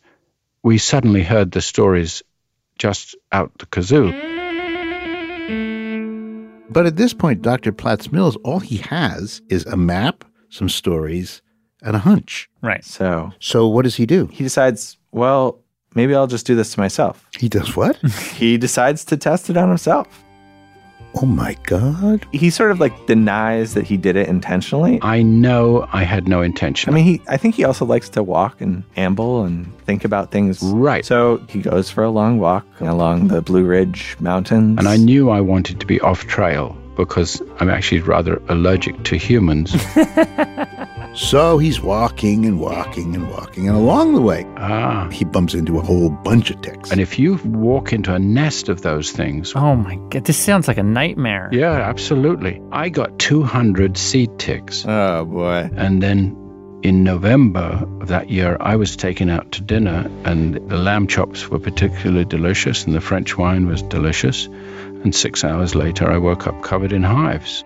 [0.62, 2.21] we suddenly heard the stories
[2.77, 4.49] just out the kazoo.
[6.80, 7.74] But at this point, Dr.
[7.74, 11.42] Platts Mills, all he has is a map, some stories,
[11.82, 12.50] and a hunch.
[12.62, 12.86] Right.
[12.86, 14.28] So, so what does he do?
[14.28, 15.60] He decides, well,
[15.94, 17.28] maybe I'll just do this to myself.
[17.38, 17.98] He does what?
[18.36, 20.08] he decides to test it on himself.
[21.15, 22.26] Oh my God.
[22.32, 25.00] He sort of like denies that he did it intentionally.
[25.02, 26.93] I know I had no intention.
[26.93, 30.32] I mean, he I think he also likes to walk and amble and think about
[30.32, 30.62] things.
[30.62, 31.06] Right.
[31.06, 34.78] So he goes for a long walk along the Blue Ridge Mountains.
[34.78, 39.15] And I knew I wanted to be off trail because I'm actually rather allergic to
[39.17, 39.76] humans.
[41.13, 45.10] so he's walking and walking and walking, and along the way, ah.
[45.10, 46.91] he bumps into a whole bunch of ticks.
[46.91, 49.54] And if you walk into a nest of those things.
[49.56, 51.50] Oh my God, this sounds like a nightmare.
[51.52, 52.62] Yeah, absolutely.
[52.72, 54.86] I got 200 seed ticks.
[54.88, 55.69] Oh boy.
[55.76, 60.78] And then in November of that year, I was taken out to dinner, and the
[60.78, 64.48] lamb chops were particularly delicious, and the French wine was delicious
[65.04, 67.63] and six hours later I woke up covered in hives.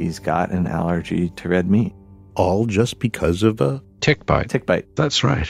[0.00, 1.92] He's got an allergy to red meat.
[2.34, 4.48] All just because of a tick bite.
[4.48, 4.96] Tick bite.
[4.96, 5.46] That's right.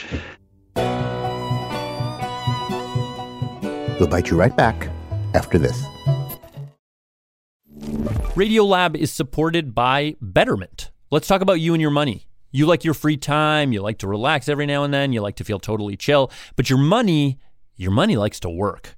[3.97, 4.89] We'll bite you right back
[5.33, 5.81] after this.
[8.35, 10.91] Radiolab is supported by Betterment.
[11.11, 12.27] Let's talk about you and your money.
[12.51, 15.37] You like your free time, you like to relax every now and then, you like
[15.37, 17.39] to feel totally chill, but your money,
[17.77, 18.97] your money likes to work.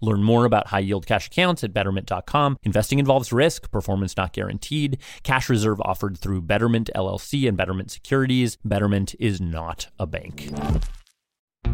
[0.00, 2.58] Learn more about high yield cash accounts at betterment.com.
[2.62, 4.98] Investing involves risk, performance not guaranteed.
[5.22, 8.56] Cash reserve offered through Betterment LLC and Betterment Securities.
[8.64, 10.48] Betterment is not a bank.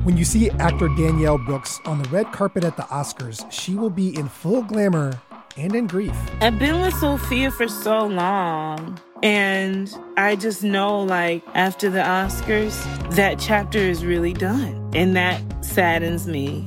[0.03, 3.91] When you see actor Danielle Brooks on the red carpet at the Oscars, she will
[3.91, 5.21] be in full glamour
[5.57, 6.17] and in grief.
[6.41, 9.01] I've been with Sofia for so long.
[9.23, 12.77] And I just know, like, after the Oscars,
[13.15, 14.91] that chapter is really done.
[14.95, 16.67] And that saddens me.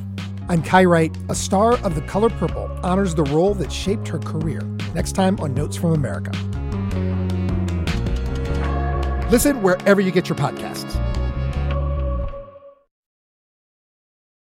[0.51, 1.15] I'm Kai Wright.
[1.29, 4.61] A star of The Color Purple honors the role that shaped her career.
[4.95, 6.31] Next time on Notes from America.
[9.29, 10.95] Listen wherever you get your podcasts.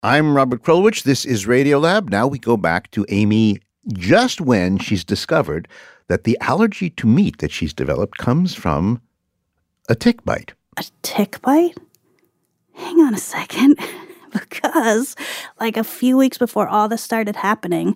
[0.03, 1.03] I'm Robert Krulwich.
[1.03, 2.09] This is Radiolab.
[2.09, 3.59] Now we go back to Amy
[3.93, 5.65] just when she's discovered
[6.09, 9.01] that the allergy to meat that she's developed comes from
[9.87, 10.55] a tick bite.
[10.75, 11.77] A tick bite?
[12.73, 13.79] Hang on a second.
[14.39, 15.15] Because,
[15.59, 17.95] like, a few weeks before all this started happening,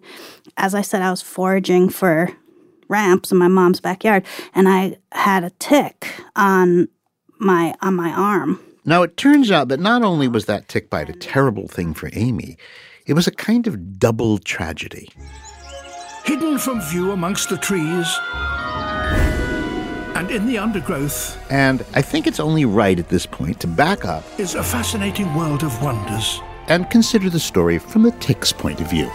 [0.58, 2.30] as I said, I was foraging for
[2.88, 4.26] ramps in my mom's backyard,
[4.56, 6.88] and I had a tick on
[7.40, 8.60] my on my arm.
[8.86, 12.10] Now, it turns out that not only was that tick bite a terrible thing for
[12.14, 12.58] Amy,
[13.06, 15.10] it was a kind of double tragedy.
[16.26, 18.08] Hidden from view amongst the trees
[20.30, 24.06] and in the undergrowth And I think it's only right at this point to back
[24.06, 26.42] up is a fascinating world of wonders.
[26.68, 29.10] and consider the story from the tick's point of view.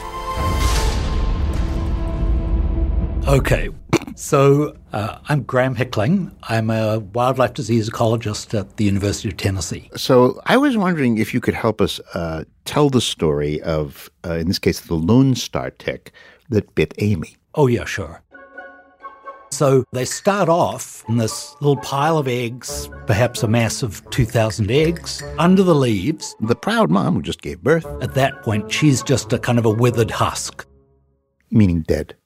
[3.26, 3.70] Okay,
[4.16, 6.30] so uh, I'm Graham Hickling.
[6.42, 9.88] I'm a wildlife disease ecologist at the University of Tennessee.
[9.96, 14.34] So I was wondering if you could help us uh, tell the story of, uh,
[14.34, 16.12] in this case, the Lone Star tick
[16.50, 17.36] that bit Amy.
[17.54, 18.20] Oh, yeah, sure.
[19.54, 24.68] So they start off in this little pile of eggs, perhaps a mass of 2,000
[24.68, 26.34] eggs, under the leaves.
[26.40, 27.86] The proud mom who just gave birth.
[28.02, 30.66] At that point, she's just a kind of a withered husk.
[31.52, 32.16] Meaning dead.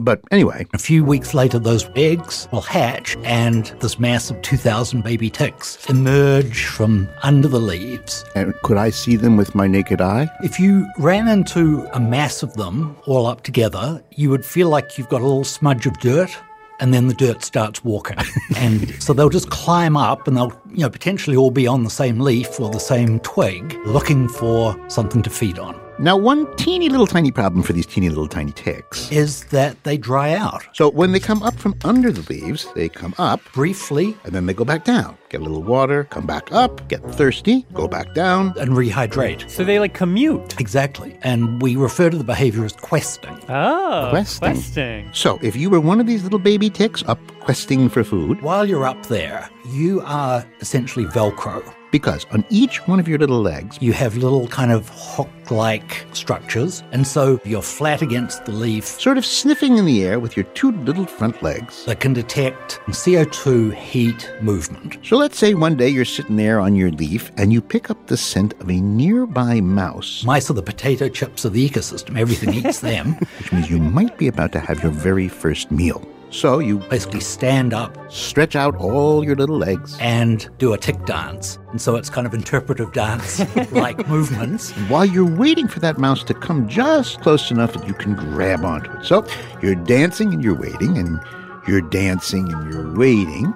[0.00, 0.66] But anyway.
[0.74, 5.84] A few weeks later, those eggs will hatch, and this mass of 2,000 baby ticks
[5.88, 8.24] emerge from under the leaves.
[8.34, 10.30] And could I see them with my naked eye?
[10.42, 14.98] If you ran into a mass of them all up together, you would feel like
[14.98, 16.36] you've got a little smudge of dirt.
[16.78, 18.18] And then the dirt starts walking.
[18.56, 21.90] and so they'll just climb up and they'll, you know, potentially all be on the
[21.90, 25.85] same leaf or the same twig looking for something to feed on.
[25.98, 29.96] Now, one teeny little tiny problem for these teeny little tiny ticks is that they
[29.96, 30.66] dry out.
[30.74, 34.44] So when they come up from under the leaves, they come up briefly and then
[34.44, 35.16] they go back down.
[35.30, 38.52] Get a little water, come back up, get thirsty, go back down.
[38.58, 39.48] and rehydrate.
[39.50, 40.60] So they like commute.
[40.60, 41.18] Exactly.
[41.22, 43.38] And we refer to the behavior as questing.
[43.48, 44.52] Oh, questing.
[44.52, 45.10] questing.
[45.14, 48.66] So if you were one of these little baby ticks up questing for food, While
[48.66, 51.62] you're up there, you are essentially Velcro.
[51.90, 56.04] Because on each one of your little legs, You have little kind of hook like
[56.12, 60.36] structures, and so you're flat against the leaf sort of sniffing in the air with
[60.36, 61.84] your two little front legs.
[61.86, 64.98] that can detect CO2 heat movement.
[65.02, 68.06] So let's say one day you're sitting there on your leaf and you pick up
[68.08, 72.52] the scent of a nearby mouse, Mice are the potato chips of the ecosystem, everything
[72.54, 73.14] eats them.
[73.38, 76.02] which means you might be about to have your very first meal.
[76.30, 79.96] So you Basically, stand up stretch out all your little legs.
[80.00, 81.58] and do a tick dance.
[81.70, 83.40] And so it's kind of interpretive dance
[83.72, 84.72] like movements.
[84.88, 88.64] While you're waiting for that mouse to come just close enough that you can grab
[88.64, 89.04] onto it.
[89.04, 89.24] So
[89.62, 91.20] you're dancing and you're waiting, and
[91.66, 93.54] you're dancing and you're waiting,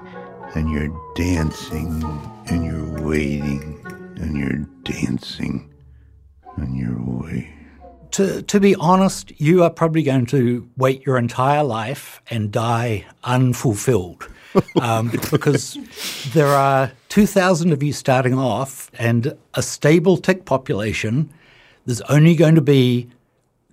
[0.55, 2.03] and you're dancing
[2.47, 3.81] and you're waiting,
[4.17, 5.73] and you're dancing
[6.57, 7.60] and you're waiting.
[8.13, 13.07] To, to be honest, you are probably going to wait your entire life and die
[13.25, 14.29] unfulfilled.
[14.81, 15.79] Um, because
[16.33, 21.31] there are 2,000 of you starting off and a stable tick population,
[21.87, 23.09] there's only going to be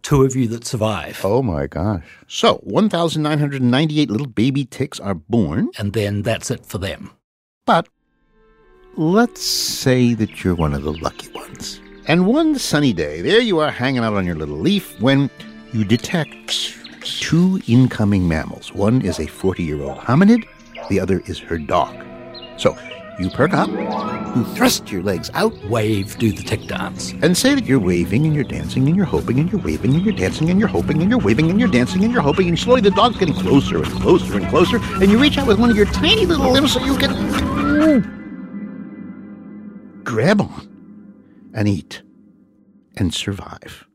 [0.03, 1.19] two of you that survive.
[1.23, 2.05] Oh my gosh.
[2.27, 5.71] So 1,998 little baby ticks are born.
[5.77, 7.11] And then that's it for them.
[7.65, 7.89] But
[8.95, 11.81] let's say that you're one of the lucky ones.
[12.07, 15.29] And one sunny day, there you are hanging out on your little leaf when
[15.73, 18.73] you detect two incoming mammals.
[18.73, 20.47] One is a 40 year old hominid,
[20.87, 21.93] the other is her dog.
[22.55, 22.77] So
[23.19, 27.11] you perk up, you thrust your legs out, Wave, do the tick dance.
[27.21, 30.05] and say that you're waving and you're dancing and you're hoping and you're waving and
[30.05, 32.57] you're dancing and you're hoping and you're waving and you're dancing and you're hoping and
[32.57, 35.69] slowly the dog's getting closer and closer and closer and you reach out with one
[35.69, 37.11] of your tiny little limbs so you can
[40.05, 40.76] grab on
[41.57, 42.03] and eat
[42.95, 43.85] and survive.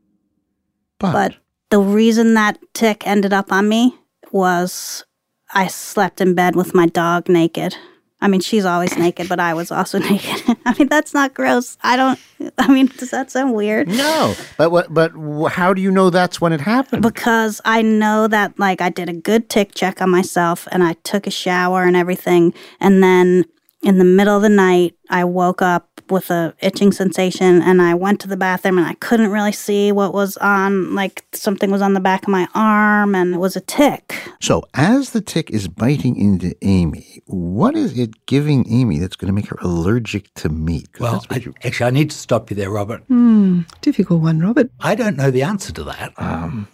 [0.99, 1.37] But
[1.69, 3.97] the reason that tick ended up on me
[4.31, 5.05] was
[5.53, 7.75] I slept in bed with my dog naked.
[8.21, 10.57] I mean, she's always naked, but I was also naked.
[10.65, 11.77] I mean, that's not gross.
[11.83, 12.19] I don't.
[12.57, 13.87] I mean, does that sound weird?
[13.87, 14.93] No, but what?
[14.93, 15.11] But
[15.49, 17.01] how do you know that's when it happened?
[17.01, 20.93] Because I know that, like, I did a good tick check on myself and I
[21.03, 22.53] took a shower and everything.
[22.79, 23.45] And then
[23.83, 27.93] in the middle of the night, I woke up with a itching sensation and I
[27.93, 31.81] went to the bathroom and I couldn't really see what was on like something was
[31.81, 34.13] on the back of my arm and it was a tick.
[34.41, 39.27] So, as the tick is biting into Amy, what is it giving Amy that's going
[39.27, 40.89] to make her allergic to meat?
[40.99, 43.01] Well, I, you- actually, I need to stop you there, Robert.
[43.07, 44.69] Hmm, difficult one, Robert.
[44.81, 46.13] I don't know the answer to that.
[46.17, 46.67] Um,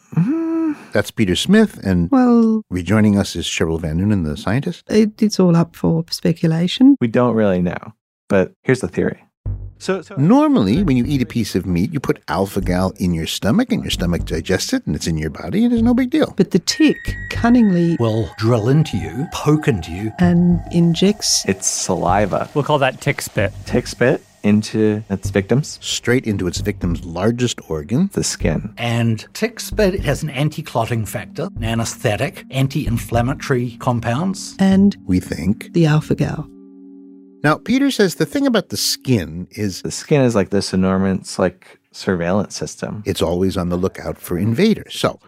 [0.91, 4.83] that's Peter Smith, and Well, rejoining us is Sheryl Van Nunen, the scientist.
[4.89, 6.95] it, it's all up for speculation.
[7.01, 7.93] We don't really know,
[8.27, 9.23] but here's the theory.
[9.81, 13.13] So, so Normally, when you eat a piece of meat, you put alpha gal in
[13.13, 15.93] your stomach, and your stomach digests it, and it's in your body, and it's no
[15.93, 16.33] big deal.
[16.35, 16.97] But the tick
[17.29, 22.49] cunningly will drill into you, poke into you, and injects it's saliva.
[22.53, 23.53] We'll call that tick spit.
[23.65, 28.73] Tick spit into its victims, straight into its victim's largest organ, the skin.
[28.77, 34.55] And tick spit has an anti-clotting factor, an anesthetic, anti-inflammatory compounds.
[34.59, 35.73] and We think.
[35.73, 36.47] the alpha gal.
[37.43, 41.39] Now, Peter says the thing about the skin is The skin is like this enormous
[41.39, 43.01] like surveillance system.
[43.05, 44.93] it's always on the lookout for invaders.
[44.99, 45.19] So,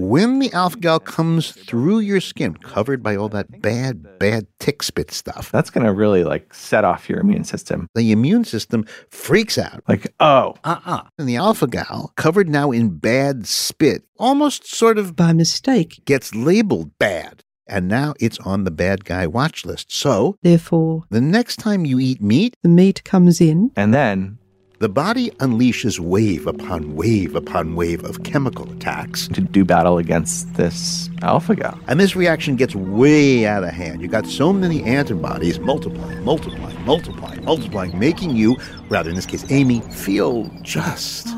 [0.00, 4.82] when the alpha gal comes through your skin, covered by all that bad, bad tick
[4.82, 7.86] spit stuff, That's going to really like set off your immune system.
[7.94, 9.82] the immune system freaks out.
[9.88, 11.02] Like, oh, Uh-uh.
[11.18, 16.34] And the alpha gal, covered now in bad spit, almost sort of by mistake, gets
[16.34, 17.42] labeled bad.
[17.66, 19.92] And now it's on the bad guy watch list.
[19.92, 23.70] So, Therefore, the next time you eat meat, the meat comes in.
[23.76, 24.38] and then
[24.80, 29.28] the body unleashes wave upon wave upon wave of chemical attacks.
[29.28, 31.78] to do battle against this alpha gal.
[31.86, 34.00] And this reaction gets way out of hand.
[34.00, 38.56] You got so many antibodies multiplying, multiplying, multiplying, multiplying, making you,
[38.88, 41.28] rather in this case, Amy, feel just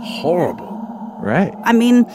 [0.00, 0.70] horrible.
[1.20, 1.52] Right.
[1.64, 2.06] I mean,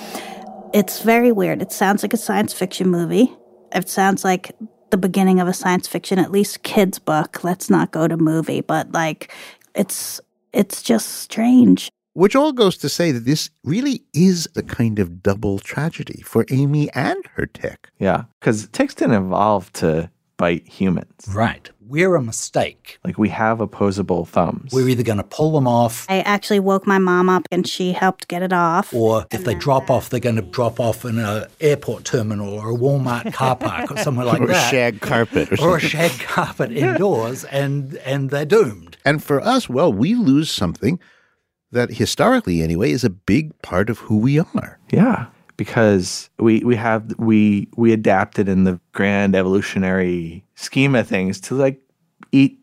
[0.73, 1.61] it's very weird.
[1.61, 3.31] It sounds like a science fiction movie.
[3.71, 4.55] It sounds like
[4.91, 7.43] the beginning of a science fiction, at least kids' book.
[7.43, 9.33] Let's not go to movie, but like
[9.75, 10.19] it's
[10.53, 11.89] it's just strange.
[12.13, 16.45] Which all goes to say that this really is a kind of double tragedy for
[16.49, 17.89] Amy and her tick.
[17.99, 21.27] Yeah, because ticks didn't evolve to bite humans.
[21.33, 21.69] Right.
[21.81, 22.99] We're a mistake.
[23.03, 24.73] Like we have opposable thumbs.
[24.73, 27.93] We're either going to pull them off, I actually woke my mom up and she
[27.93, 28.93] helped get it off.
[28.93, 32.71] or if they drop off, they're going to drop off in an airport terminal or
[32.71, 34.49] a Walmart car park or somewhere like that.
[34.49, 35.59] or a shag carpet.
[35.61, 38.97] Or, or a shag carpet indoors, and and they're doomed.
[39.05, 40.99] And for us, well, we lose something
[41.71, 44.79] that historically, anyway, is a big part of who we are.
[44.91, 45.27] Yeah,
[45.57, 51.55] because we we have we we adapted in the grand evolutionary scheme of things to
[51.55, 51.81] like
[52.31, 52.59] eat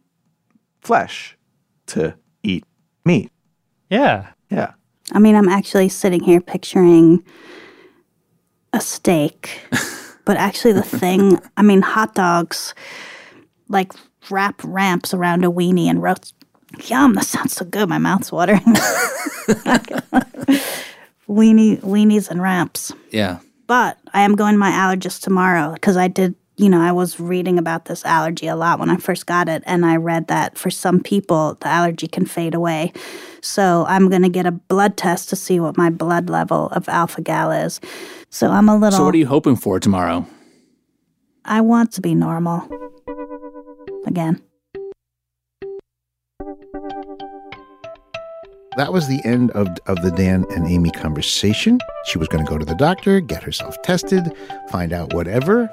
[0.80, 1.36] flesh,
[1.86, 2.64] to eat
[3.04, 3.30] meat.
[3.90, 4.28] Yeah.
[4.50, 4.72] Yeah.
[5.12, 7.24] I mean, I'm actually sitting here picturing
[8.72, 9.60] a steak,
[10.24, 12.74] but actually, the thing, I mean, hot dogs,
[13.68, 13.92] like
[14.30, 16.34] wrap ramps around a weenie and roast.
[16.86, 17.88] Yum, that sounds so good.
[17.88, 18.64] My mouth's watering.
[21.28, 22.92] Weenie, weenies and ramps.
[23.10, 23.40] Yeah.
[23.66, 27.18] But I am going to my allergist tomorrow because I did, you know, I was
[27.18, 29.62] reading about this allergy a lot when I first got it.
[29.64, 32.92] And I read that for some people, the allergy can fade away.
[33.40, 36.88] So I'm going to get a blood test to see what my blood level of
[36.88, 37.80] alpha gal is.
[38.28, 38.98] So I'm a little.
[38.98, 40.26] So what are you hoping for tomorrow?
[41.44, 42.68] I want to be normal.
[44.06, 44.42] Again.
[48.76, 51.78] That was the end of, of the Dan and Amy conversation.
[52.06, 54.32] She was going to go to the doctor, get herself tested,
[54.70, 55.72] find out whatever.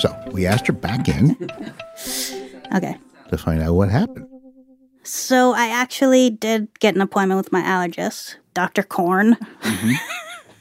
[0.00, 1.36] So we asked her back in
[2.74, 2.96] Okay.
[3.30, 4.26] to find out what happened.
[5.02, 8.82] So I actually did get an appointment with my allergist, Dr.
[8.84, 9.36] Korn.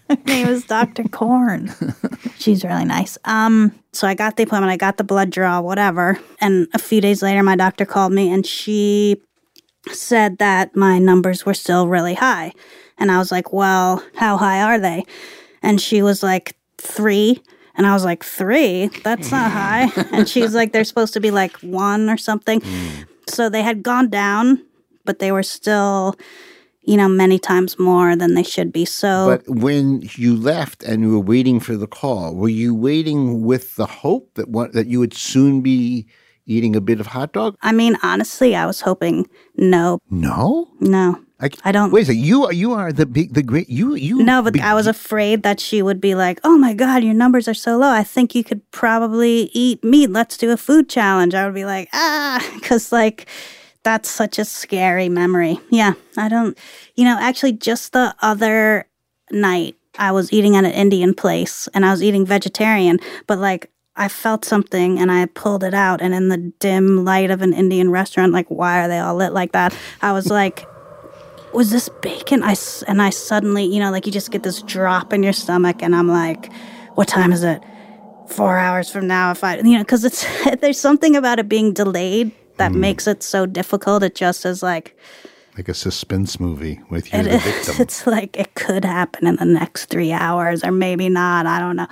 [0.09, 1.03] Her name is Dr.
[1.03, 1.71] Korn.
[2.38, 3.17] She's really nice.
[3.23, 6.19] Um, so I got the appointment, I got the blood draw, whatever.
[6.41, 9.21] And a few days later, my doctor called me and she
[9.89, 12.53] said that my numbers were still really high.
[12.97, 15.05] And I was like, well, how high are they?
[15.63, 17.41] And she was like, three.
[17.75, 18.88] And I was like, three?
[19.03, 19.91] That's not high.
[20.11, 22.61] And she was like, they're supposed to be like one or something.
[22.61, 23.03] Hmm.
[23.27, 24.63] So they had gone down,
[25.05, 26.15] but they were still,
[26.82, 28.86] you know, many times more than they should be.
[28.86, 33.43] So But when you left and you were waiting for the call, were you waiting
[33.43, 36.07] with the hope that what, that you would soon be
[36.52, 37.56] eating a bit of hot dog?
[37.62, 39.28] I mean, honestly, I was hoping
[39.58, 40.68] no, No.
[40.80, 41.20] no.
[41.66, 41.91] I, don't.
[41.91, 42.22] Wait a second.
[42.24, 44.86] You are you are the big the great you you No, but be- I was
[44.86, 47.89] afraid that she would be like, "Oh my god, your numbers are so low.
[47.89, 50.12] I think you could probably eat meat.
[50.12, 53.26] Let's do a food challenge." I would be like, "Ah," cuz like
[53.82, 55.60] that's such a scary memory.
[55.72, 56.56] Yeah, I don't
[56.95, 58.86] you know, actually just the other
[59.32, 63.72] night I was eating at an Indian place and I was eating vegetarian, but like
[63.96, 66.02] I felt something and I pulled it out.
[66.02, 69.34] And in the dim light of an Indian restaurant, like, why are they all lit
[69.34, 69.76] like that?
[70.02, 70.66] I was like,
[71.54, 72.44] was this bacon?
[72.44, 72.56] I,
[72.88, 75.84] and I suddenly, you know, like you just get this drop in your stomach.
[75.84, 76.52] And I'm like,
[76.96, 77.62] what time is it?
[78.28, 80.26] Four hours from now, if I, you know, because it's,
[80.62, 82.78] there's something about it being delayed that mm.
[82.78, 84.04] makes it so difficult.
[84.04, 84.98] It just is like,
[85.58, 87.76] Like a suspense movie with you, it the victim.
[87.80, 91.46] It's like it could happen in the next three hours, or maybe not.
[91.46, 91.88] I don't know.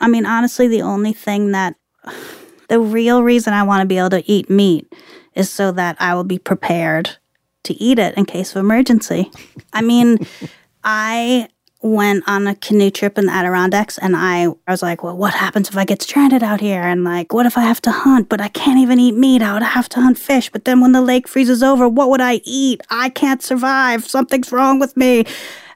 [0.00, 1.76] I mean, honestly, the only thing that
[2.68, 4.92] the real reason I want to be able to eat meat
[5.34, 7.16] is so that I will be prepared
[7.64, 9.30] to eat it in case of emergency.
[9.72, 10.18] I mean,
[10.84, 11.48] I
[11.88, 15.34] went on a canoe trip in the Adirondacks and I, I was like, well, what
[15.34, 16.82] happens if I get stranded out here?
[16.82, 19.42] And like, what if I have to hunt, but I can't even eat meat?
[19.42, 20.50] I would have to hunt fish.
[20.50, 22.80] But then when the lake freezes over, what would I eat?
[22.90, 24.06] I can't survive.
[24.06, 25.24] Something's wrong with me.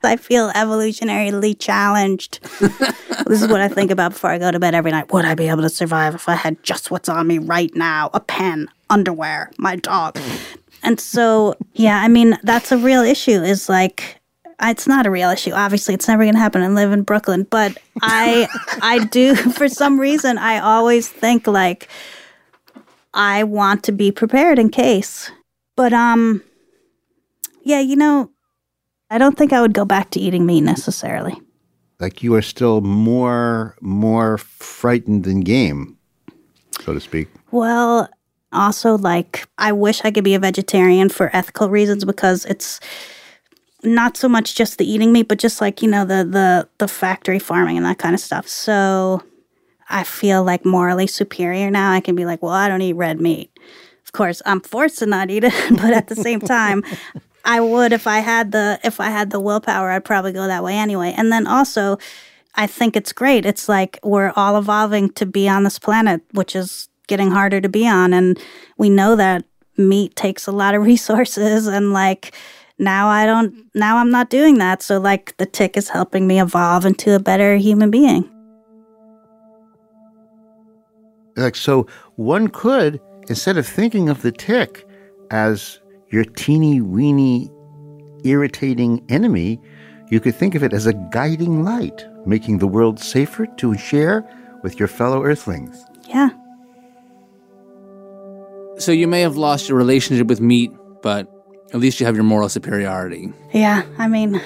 [0.05, 2.41] I feel evolutionarily challenged.
[3.27, 5.13] this is what I think about before I go to bed every night.
[5.13, 8.11] Would I be able to survive if I had just what's on me right now?
[8.13, 10.19] A pen, underwear, my dog.
[10.83, 14.21] And so, yeah, I mean, that's a real issue is like
[14.71, 15.53] it's not a real issue.
[15.53, 16.63] Obviously, it's never going to happen.
[16.63, 18.47] I live in Brooklyn, but I
[18.83, 21.89] I do for some reason I always think like
[23.15, 25.31] I want to be prepared in case.
[25.77, 26.43] But um
[27.65, 28.31] yeah, you know,
[29.11, 31.37] I don't think I would go back to eating meat necessarily.
[32.01, 35.97] like you are still more more frightened than game,
[36.81, 37.29] so to speak.
[37.51, 38.09] Well,
[38.53, 42.81] also like I wish I could be a vegetarian for ethical reasons because it's
[43.83, 46.89] not so much just the eating meat, but just like, you know, the the the
[46.89, 48.49] factory farming and that kind of stuff.
[48.49, 49.23] So
[49.89, 51.93] I feel like morally superior now.
[51.93, 53.51] I can be like, well, I don't eat red meat.
[54.05, 56.83] Of course, I'm forced to not eat it, but at the same time,
[57.45, 60.65] I would if I had the if I had the willpower, I'd probably go that
[60.65, 61.15] way anyway.
[61.17, 61.99] And then also,
[62.55, 63.45] I think it's great.
[63.45, 67.69] It's like we're all evolving to be on this planet, which is getting harder to
[67.69, 68.39] be on, and
[68.79, 69.45] we know that
[69.77, 72.35] meat takes a lot of resources and like
[72.79, 74.83] now I don't now I'm not doing that.
[74.83, 78.29] So like the tick is helping me evolve into a better human being.
[81.37, 84.87] Like so, one could instead of thinking of the tick
[85.31, 87.51] as your teeny weeny
[88.25, 89.61] irritating enemy,
[90.11, 94.29] you could think of it as a guiding light, making the world safer to share
[94.63, 95.85] with your fellow earthlings.
[96.07, 96.31] Yeah.
[98.79, 100.71] So you may have lost your relationship with meat,
[101.03, 101.29] but
[101.73, 103.33] at least you have your moral superiority.
[103.53, 104.41] Yeah, I mean,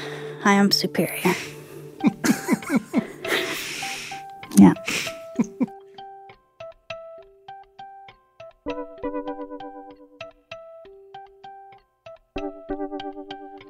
[0.44, 1.34] I am superior.
[4.58, 4.74] yeah.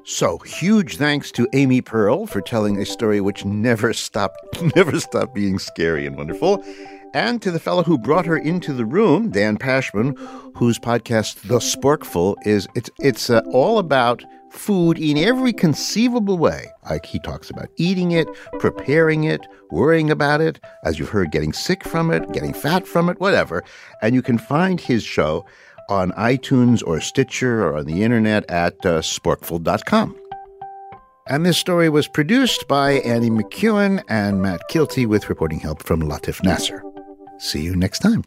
[0.05, 4.37] So, huge thanks to Amy Pearl for telling a story which never stopped
[4.75, 6.63] never stopped being scary and wonderful.
[7.17, 10.15] And to the fellow who brought her into the room, Dan Pashman,
[10.55, 16.67] whose podcast The Sporkful is it's it's uh, all about food in every conceivable way.
[16.87, 18.27] Like he talks about eating it,
[18.59, 19.41] preparing it,
[19.71, 23.63] worrying about it, as you've heard getting sick from it, getting fat from it, whatever.
[24.03, 25.43] And you can find his show
[25.89, 30.15] on iTunes or Stitcher or on the internet at uh, sporkful.com.
[31.25, 36.03] And this story was produced by Annie McEwen and Matt Kielty with reporting help from
[36.03, 36.83] Latif Nasser.
[37.39, 38.23] See you next time.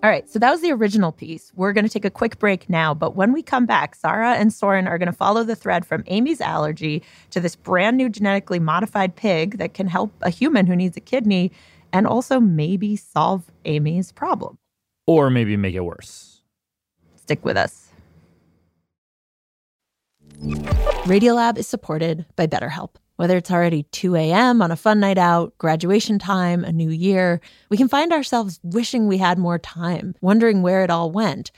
[0.00, 1.50] All right, so that was the original piece.
[1.56, 4.52] We're going to take a quick break now, but when we come back, Sarah and
[4.52, 8.60] Soren are going to follow the thread from Amy's allergy to this brand new genetically
[8.60, 11.50] modified pig that can help a human who needs a kidney
[11.92, 14.58] and also maybe solve Amy's problem.
[15.06, 16.42] Or maybe make it worse.
[17.16, 17.88] Stick with us.
[20.40, 22.90] Radiolab is supported by BetterHelp.
[23.18, 24.62] Whether it's already 2 a.m.
[24.62, 29.08] on a fun night out, graduation time, a new year, we can find ourselves wishing
[29.08, 31.50] we had more time, wondering where it all went.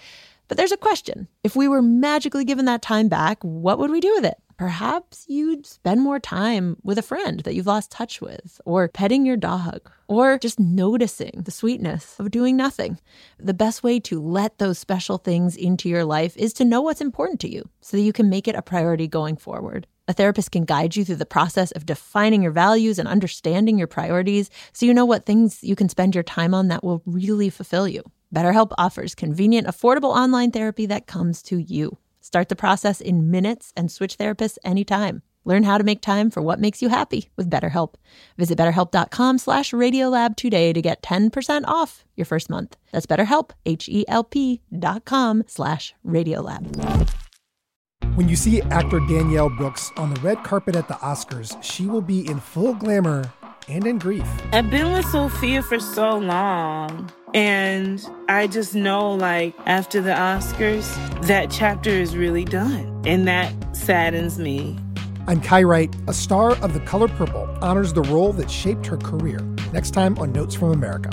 [0.49, 1.29] But there's a question.
[1.45, 4.39] If we were magically given that time back, what would we do with it?
[4.57, 9.27] Perhaps you'd spend more time with a friend that you've lost touch with, or petting
[9.27, 12.99] your dog, or just noticing the sweetness of doing nothing.
[13.39, 17.03] The best way to let those special things into your life is to know what's
[17.03, 19.87] important to you so that you can make it a priority going forward.
[20.11, 23.87] A therapist can guide you through the process of defining your values and understanding your
[23.87, 27.49] priorities so you know what things you can spend your time on that will really
[27.49, 28.03] fulfill you.
[28.35, 31.97] BetterHelp offers convenient, affordable online therapy that comes to you.
[32.21, 35.23] Start the process in minutes and switch therapists anytime.
[35.45, 37.95] Learn how to make time for what makes you happy with BetterHelp.
[38.37, 42.77] Visit betterhelp.com slash radiolab today to get 10% off your first month.
[42.91, 47.30] That's betterhelp, H-E-L-P dot com slash radiolab.
[48.21, 52.03] When you see actor Danielle Brooks on the red carpet at the Oscars, she will
[52.03, 53.33] be in full glamour
[53.67, 54.29] and in grief.
[54.53, 57.11] I've been with Sofia for so long.
[57.33, 60.87] And I just know, like, after the Oscars,
[61.29, 63.01] that chapter is really done.
[63.07, 64.79] And that saddens me.
[65.27, 65.97] I'm Kai Wright.
[66.07, 69.41] A star of The Color Purple honors the role that shaped her career.
[69.73, 71.09] Next time on Notes from America.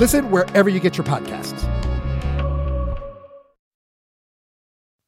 [0.00, 1.79] Listen wherever you get your podcasts.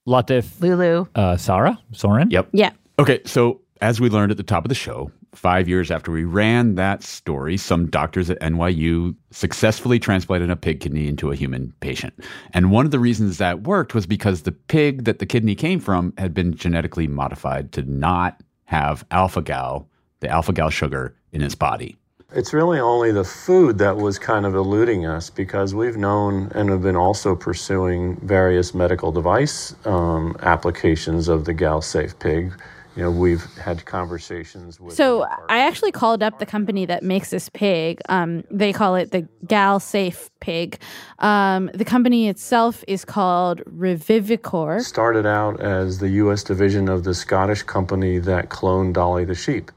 [0.06, 0.60] Latif.
[0.60, 1.06] Lulu.
[1.14, 1.78] Uh, Sarah.
[1.92, 2.30] Soren.
[2.30, 2.48] Yep.
[2.52, 2.70] Yeah.
[2.98, 6.24] Okay, so as we learned at the top of the show, five years after we
[6.24, 11.72] ran that story, some doctors at NYU successfully transplanted a pig kidney into a human
[11.80, 12.14] patient.
[12.52, 15.80] And one of the reasons that worked was because the pig that the kidney came
[15.80, 19.88] from had been genetically modified to not have alpha gal,
[20.20, 21.96] the alpha gal sugar, in its body.
[22.34, 26.70] It's really only the food that was kind of eluding us because we've known and
[26.70, 32.52] have been also pursuing various medical device um, applications of the GalSafe Pig.
[32.96, 34.94] You know, we've had conversations with.
[34.94, 38.00] So I actually called up the company that makes this pig.
[38.08, 40.78] Um, they call it the GalSafe Pig.
[41.18, 44.82] Um, the company itself is called Revivicor.
[44.82, 46.44] Started out as the U.S.
[46.44, 49.70] division of the Scottish company that cloned Dolly the sheep.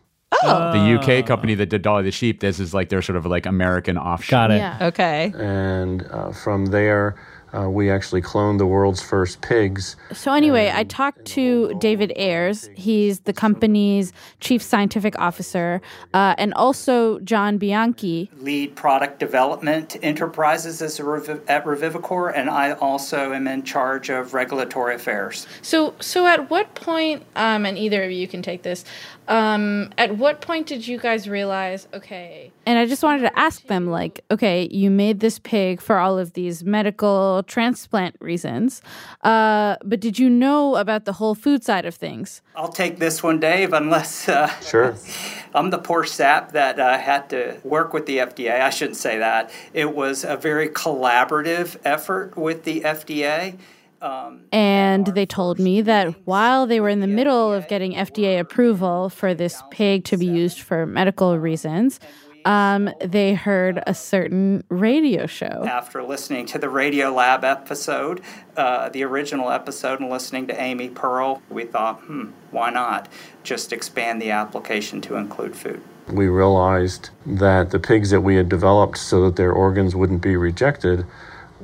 [0.43, 0.71] Oh.
[0.73, 3.45] The UK company that did Dolly the Sheep, this is like their sort of like
[3.45, 4.31] American offshoot.
[4.31, 4.57] Got it.
[4.57, 4.77] Yeah.
[4.81, 5.33] Okay.
[5.37, 7.15] And uh, from there,
[7.55, 9.95] uh, we actually cloned the world's first pigs.
[10.11, 12.75] So anyway, I talked to David Ayares.
[12.77, 14.11] He's the company's
[14.41, 15.81] chief scientific officer,
[16.13, 18.29] uh, and also John Bianchi.
[18.39, 24.09] lead product development enterprises as a Revi- at Revivicor, and I also am in charge
[24.09, 25.47] of regulatory affairs.
[25.61, 28.83] So, so at what point, um, and either of you can take this,
[29.27, 33.65] um, at what point did you guys realize, okay, And I just wanted to ask
[33.67, 38.81] them, like, okay, you made this pig for all of these medical transplant reasons,
[39.23, 42.41] uh, but did you know about the whole food side of things?
[42.55, 44.95] I'll take this one, Dave, unless uh, Sure.
[45.55, 48.59] I'm the poor sap that uh, had to work with the FDA.
[48.59, 49.51] I shouldn't say that.
[49.73, 53.57] It was a very collaborative effort with the FDA.
[54.01, 58.39] Um, And they told me that while they were in the middle of getting FDA
[58.39, 61.99] approval for this pig to be used for medical reasons,
[62.45, 65.65] um, they heard a certain radio show.
[65.65, 68.21] after listening to the Radiolab episode,
[68.55, 73.09] uh, the original episode, and listening to Amy Pearl, we thought, hmm, why not
[73.43, 75.81] just expand the application to include food?
[76.07, 80.35] We realized that the pigs that we had developed so that their organs wouldn't be
[80.35, 81.03] rejected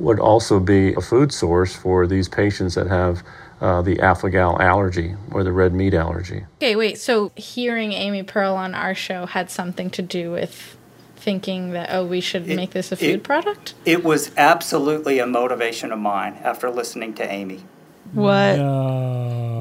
[0.02, 3.24] would also be a food source for these patients that have
[3.62, 6.46] uh, the alpha gal allergy or the red meat allergy.
[6.58, 10.76] okay, wait, so hearing Amy Pearl on our show had something to do with
[11.16, 13.76] thinking that, oh, we should make this a food it- product?
[13.86, 17.64] It was absolutely a motivation of mine after listening to Amy.
[18.14, 18.58] What?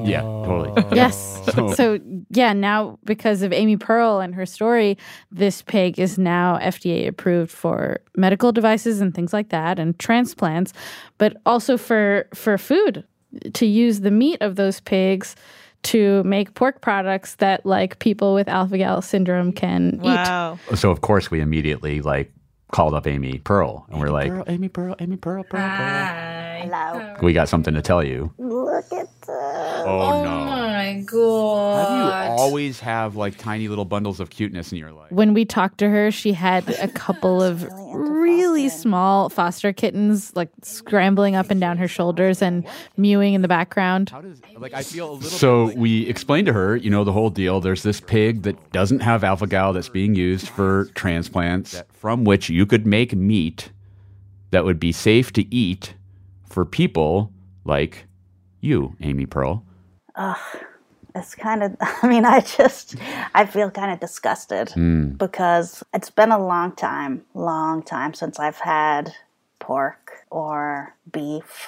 [0.07, 0.83] Yeah, totally.
[0.95, 1.39] Yes.
[1.53, 1.99] So- So,
[2.29, 4.97] yeah, now because of Amy Pearl and her story,
[5.31, 10.73] this pig is now FDA approved for medical devices and things like that and transplants,
[11.17, 13.03] but also for for food
[13.53, 15.35] to use the meat of those pigs
[15.83, 20.01] to make pork products that like people with alpha gal syndrome can eat.
[20.03, 20.59] Wow.
[20.75, 22.31] So of course we immediately like
[22.71, 26.40] called up Amy Pearl and we're like, Pearl, Amy Pearl, Amy Pearl, Pearl, ah.
[26.61, 27.15] Hello.
[27.17, 27.25] Oh.
[27.25, 28.31] we got something to tell you.
[28.37, 29.31] Look at the.
[29.31, 30.45] Oh, oh, no.
[30.45, 31.87] my god.
[31.87, 35.11] How do you always have like tiny little bundles of cuteness in your life?
[35.11, 40.49] When we talked to her, she had a couple of really small foster kittens like
[40.61, 44.11] scrambling up and down her shoulders and mewing in the background.
[44.55, 47.59] Like I feel a little So we explained to her, you know, the whole deal.
[47.59, 52.49] There's this pig that doesn't have alpha gal that's being used for transplants from which
[52.49, 53.71] you could make meat
[54.51, 55.95] that would be safe to eat
[56.51, 57.31] for people
[57.65, 58.05] like
[58.59, 59.63] you, Amy Pearl.
[60.15, 60.37] Ugh,
[61.15, 62.95] it's kind of, I mean, I just,
[63.33, 65.17] I feel kind of disgusted Mm.
[65.17, 69.13] because it's been a long time, long time since I've had
[69.59, 71.67] pork or beef.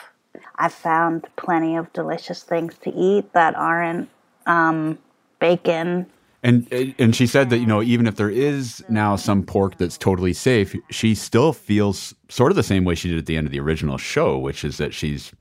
[0.55, 4.09] I've found plenty of delicious things to eat that aren't
[4.45, 4.97] um,
[5.39, 6.07] bacon.
[6.43, 6.67] And
[6.99, 10.33] and she said that you know even if there is now some pork that's totally
[10.33, 13.51] safe, she still feels sort of the same way she did at the end of
[13.51, 15.31] the original show, which is that she's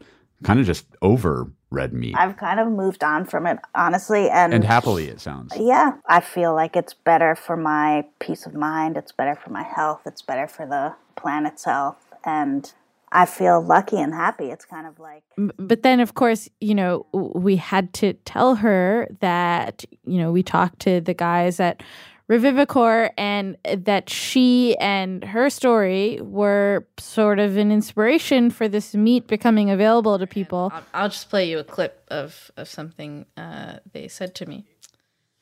[0.45, 4.29] kind of just over red meat I've kind of moved on from it, honestly.
[4.29, 5.53] And, and happily it sounds.
[5.57, 8.97] Yeah, I feel like it's better for my peace of mind.
[8.97, 10.03] It's better for my health.
[10.07, 12.13] It's better for the planet's health.
[12.25, 12.73] And
[13.13, 14.51] I feel lucky and happy.
[14.51, 19.07] It's kind of like But then, of course, you know, we had to tell her
[19.21, 21.83] that, you know, we talked to the guys at
[22.31, 29.27] Revivicor and that she and her story were sort of an inspiration for this meat
[29.27, 30.71] becoming available to people.
[30.73, 34.65] I'll, I'll just play you a clip of, of something uh, they said to me.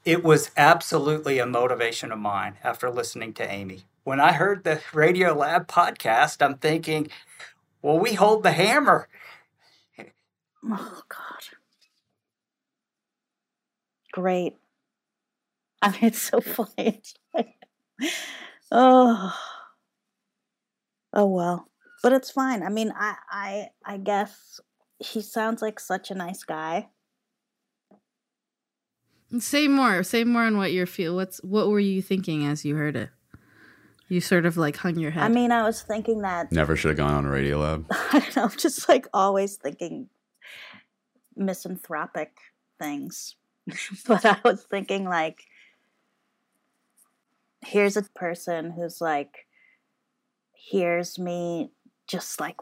[0.04, 3.82] It was absolutely a motivation of mine after listening to Amy.
[4.02, 7.10] When I heard the Radiolab podcast, I'm thinking,
[7.82, 9.08] well, we hold the hammer.
[10.64, 11.44] Oh God.
[14.12, 14.56] Great.
[15.82, 17.02] I mean, it's so funny.
[18.70, 19.36] Oh.
[21.12, 21.68] Oh well.
[22.02, 22.62] But it's fine.
[22.62, 24.60] I mean, I I I guess
[24.98, 26.88] he sounds like such a nice guy.
[29.38, 30.02] Say more.
[30.02, 31.14] Say more on what you're feel.
[31.16, 33.10] What's what were you thinking as you heard it?
[34.10, 35.22] You sort of like hung your head.
[35.22, 37.86] I mean, I was thinking that Never should have gone on a radio lab.
[37.90, 40.08] I don't know, just like always thinking
[41.36, 42.32] misanthropic
[42.80, 43.36] things.
[44.08, 45.44] but I was thinking like
[47.64, 49.46] here's a person who's like
[50.54, 51.70] hears me
[52.08, 52.56] just like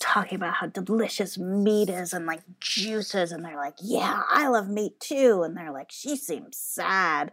[0.00, 4.68] talking about how delicious meat is and like juices and they're like yeah i love
[4.68, 7.32] meat too and they're like she seems sad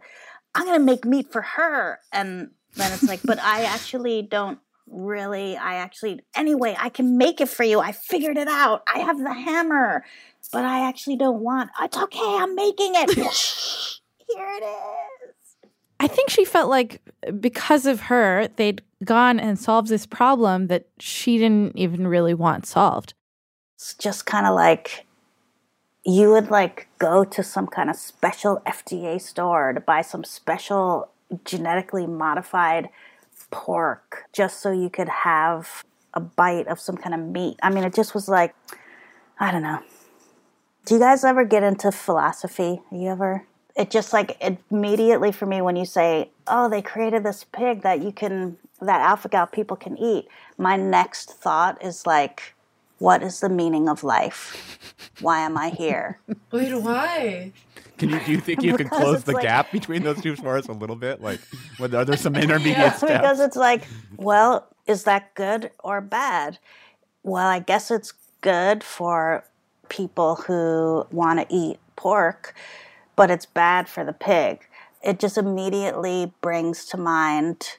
[0.54, 5.56] i'm gonna make meat for her and then it's like but i actually don't really
[5.56, 7.80] i actually anyway i can make it for you.
[7.80, 8.82] I figured it out.
[8.92, 10.04] I have the hammer
[10.52, 13.10] but i actually don't want it's okay i'm making it.
[14.30, 15.34] Here it is.
[16.00, 17.02] I think she felt like
[17.40, 22.66] because of her, they'd gone and solved this problem that she didn't even really want
[22.66, 23.14] solved.
[23.76, 25.06] It's just kind of like
[26.04, 31.10] you would like go to some kind of special FDA store to buy some special
[31.44, 32.88] genetically modified
[33.50, 37.58] pork just so you could have a bite of some kind of meat.
[37.62, 38.54] I mean, it just was like,
[39.38, 39.80] I don't know.
[40.84, 42.80] Do you guys ever get into philosophy?
[42.90, 43.44] You ever?
[43.76, 44.36] It just like
[44.70, 49.00] immediately for me when you say, "Oh, they created this pig that you can that
[49.00, 52.54] alpha gal people can eat." My next thought is like,
[52.98, 54.78] "What is the meaning of life?
[55.20, 56.18] Why am I here?"
[56.52, 57.52] Wait, why?
[57.98, 60.36] Can you do you think you could Because close the like- gap between those two
[60.36, 61.20] for us a little bit?
[61.20, 61.40] Like,
[61.78, 63.12] what, are there some intermediate Yeah, steps?
[63.12, 63.82] because it's like,
[64.16, 66.58] well, is that good or bad?
[67.24, 69.44] Well, I guess it's good for
[69.88, 72.54] people who want to eat pork,
[73.16, 74.64] but it's bad for the pig.
[75.02, 77.78] It just immediately brings to mind,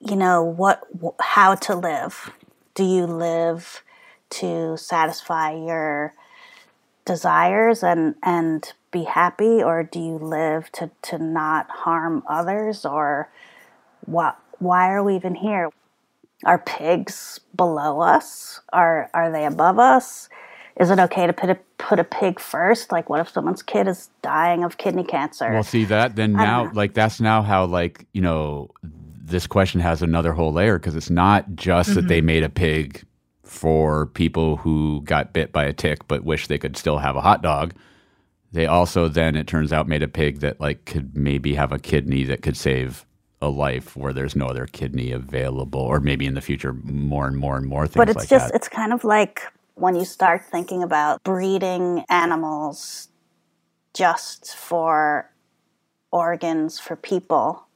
[0.00, 0.80] you know, what,
[1.20, 2.30] how to live.
[2.74, 3.82] Do you live
[4.30, 6.14] to satisfy your
[7.06, 9.62] desires and and be happy?
[9.62, 12.84] Or do you live to to not harm others?
[12.84, 13.30] Or
[14.06, 15.70] what why are we even here?
[16.44, 18.60] Are pigs below us?
[18.72, 20.28] Are are they above us?
[20.80, 22.92] Is it okay to put a put a pig first?
[22.92, 25.54] Like what if someone's kid is dying of kidney cancer?
[25.54, 30.02] Well, see that then now, like that's now how like you know this question has
[30.02, 32.22] another whole layer because it's not just that they Mm-hmm.
[32.22, 33.04] made a pig
[33.54, 37.20] for people who got bit by a tick but wish they could still have a
[37.20, 37.74] hot dog.
[38.52, 41.78] They also then it turns out made a pig that like could maybe have a
[41.78, 43.06] kidney that could save
[43.40, 47.36] a life where there's no other kidney available, or maybe in the future more and
[47.36, 48.54] more and more things but it's like just that.
[48.54, 49.42] it's kind of like
[49.74, 53.08] when you start thinking about breeding animals
[53.92, 55.30] just for
[56.10, 57.66] organs for people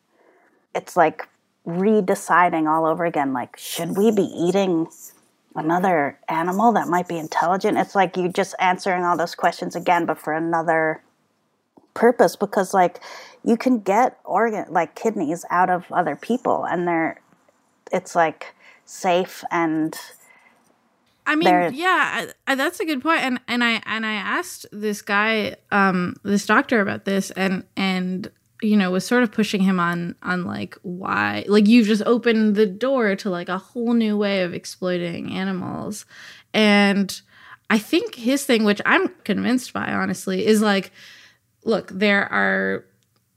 [0.74, 1.28] it's like
[1.66, 4.86] redeciding all over again like should we be eating
[5.58, 10.06] another animal that might be intelligent it's like you're just answering all those questions again
[10.06, 11.02] but for another
[11.94, 13.00] purpose because like
[13.44, 17.20] you can get organ like kidneys out of other people and they're
[17.92, 18.54] it's like
[18.84, 19.98] safe and
[21.28, 23.20] I mean, yeah, I, I, that's a good point.
[23.20, 28.30] And and I and I asked this guy, um, this doctor about this, and and
[28.60, 32.56] you know was sort of pushing him on on like why like you've just opened
[32.56, 36.06] the door to like a whole new way of exploiting animals,
[36.52, 37.20] and
[37.70, 40.90] I think his thing, which I'm convinced by, honestly, is like,
[41.64, 42.84] look, there are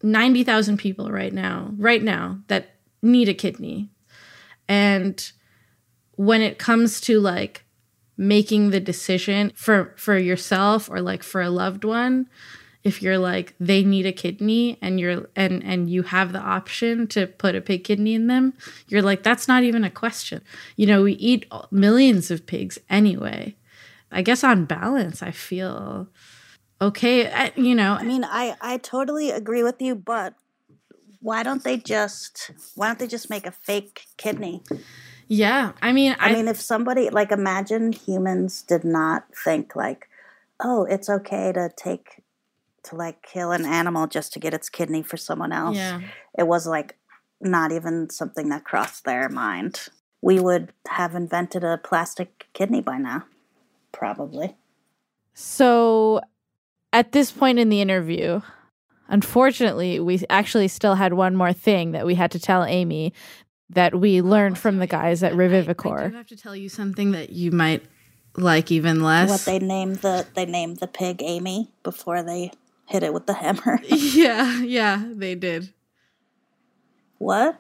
[0.02, 3.90] ninety thousand people right now, right now that need a kidney,
[4.68, 5.32] and
[6.16, 7.66] when it comes to like
[8.18, 12.30] making the decision for for yourself or like for a loved one
[12.84, 17.08] if you're like they need a kidney and you're and and you have the option
[17.08, 18.54] to put a pig kidney in them
[18.88, 20.42] you're like that's not even a question.
[20.76, 23.56] You know we eat millions of pigs anyway.
[24.12, 26.08] I guess on balance i feel
[26.82, 27.94] okay I, you know.
[27.94, 30.34] I mean, I I totally agree with you, but
[31.22, 34.64] why don't they just why don't they just make a fake kidney?
[35.28, 40.10] yeah i mean I, mean, if somebody like imagine humans did not think like,
[40.60, 42.21] oh, it's okay to take
[42.84, 45.78] to like kill an animal just to get its kidney for someone else.
[45.78, 46.02] Yeah.
[46.38, 46.98] It was like
[47.40, 49.88] not even something that crossed their mind.
[50.22, 53.26] We would have invented a plastic kidney by now,
[53.92, 54.56] probably.
[55.34, 56.22] So
[56.94, 58.42] at this point in the interview,
[59.12, 63.14] Unfortunately, we actually still had one more thing that we had to tell Amy
[63.70, 66.06] that we learned from the guys at Revivicor.
[66.06, 67.84] I do have to tell you something that you might
[68.38, 69.30] like even less.
[69.30, 72.52] What they named the they named the pig Amy before they
[72.92, 73.80] hit it with the hammer.
[73.88, 75.74] yeah, yeah, they did.
[77.18, 77.60] What?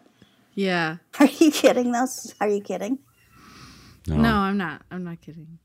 [0.53, 0.97] Yeah.
[1.19, 1.91] Are you kidding?
[1.91, 2.35] Those?
[2.41, 2.99] Are you kidding?
[4.07, 4.33] No.
[4.35, 4.81] I'm not.
[4.91, 5.59] I'm not kidding.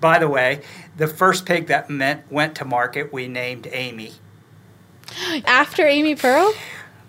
[0.00, 0.60] By the way,
[0.96, 4.12] the first pig that meant, went to market, we named Amy.
[5.46, 6.52] After Amy Pearl?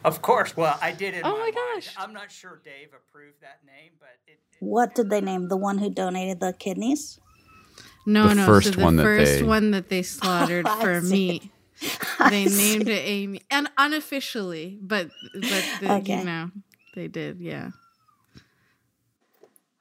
[0.06, 0.56] Of course.
[0.56, 1.22] Well, I did it.
[1.26, 1.94] Oh my gosh.
[1.98, 5.78] I'm not sure Dave approved that name, but it, What did they name the one
[5.80, 7.20] who donated the kidneys?
[8.06, 8.46] No, The no.
[8.46, 11.52] first so the one that first they- one that they slaughtered oh, I for meat,
[12.30, 16.20] they named it Amy, and unofficially, but but the, Okay.
[16.20, 16.52] you know
[16.96, 17.40] they did.
[17.40, 17.72] Yeah.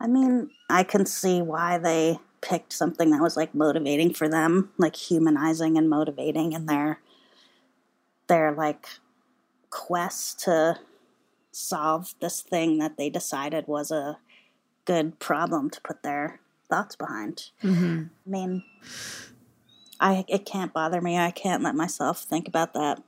[0.00, 4.70] I mean, I can see why they picked something that was like motivating for them,
[4.78, 7.00] like humanizing and motivating in their
[8.28, 8.86] their like
[9.70, 10.78] quest to
[11.50, 14.18] solve this thing that they decided was a
[14.84, 17.50] good problem to put their thoughts behind.
[17.62, 18.04] Mm-hmm.
[18.26, 18.62] I mean,
[20.00, 21.18] I it can't bother me.
[21.18, 23.02] I can't let myself think about that.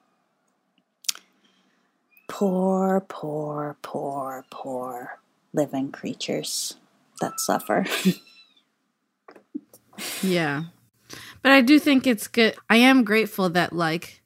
[2.28, 5.18] Poor, poor, poor, poor
[5.52, 6.76] living creatures
[7.20, 7.86] that suffer.
[10.22, 10.64] Yeah.
[11.42, 12.54] But I do think it's good.
[12.68, 14.19] I am grateful that like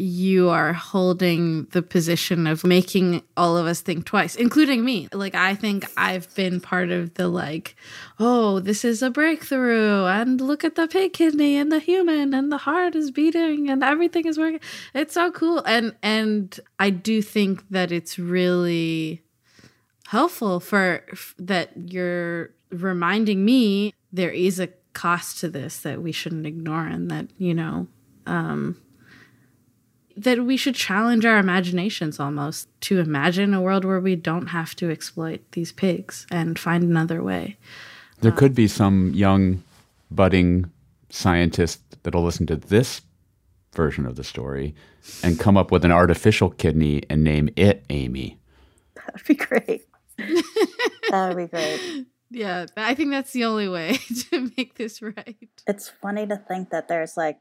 [0.00, 5.08] you are holding the position of making all of us think twice, including me.
[5.12, 7.76] Like I think I've been part of the like,
[8.18, 12.50] oh, this is a breakthrough and look at the pig kidney and the human and
[12.50, 14.60] the heart is beating and everything is working.
[14.94, 15.62] It's so cool.
[15.66, 19.22] And and I do think that it's really
[20.06, 21.04] helpful for
[21.38, 27.10] that you're reminding me there is a cost to this that we shouldn't ignore and
[27.10, 27.86] that you know
[28.26, 28.76] um
[30.16, 34.74] that we should challenge our imaginations almost to imagine a world where we don't have
[34.76, 37.56] to exploit these pigs and find another way
[38.20, 39.62] There uh, could be some young,
[40.10, 40.70] budding
[41.10, 43.02] scientist that'll listen to this
[43.74, 44.74] version of the story
[45.22, 48.38] and come up with an artificial kidney and name it Amy.
[48.94, 49.86] That'd be great.
[50.18, 52.06] that would be great.
[52.30, 53.96] yeah i think that's the only way
[54.30, 57.40] to make this right It's funny to think that there's like,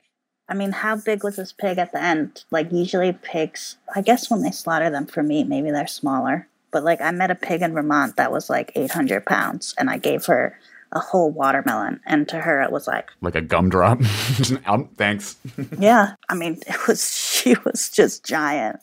[0.50, 2.44] I mean, how big was this pig at the end?
[2.52, 6.48] Like, usually pigs, I guess when they slaughter them for meat, maybe they're smaller.
[6.72, 9.98] But like, I met a pig in Vermont that was like 800 pounds, and I
[9.98, 10.58] gave her
[10.92, 14.02] a whole watermelon, and to her it was like, Like a gumdrop.
[14.66, 15.38] um, thanks.
[15.78, 16.16] yeah.
[16.30, 17.02] I mean, it was
[17.44, 18.80] she was just giant.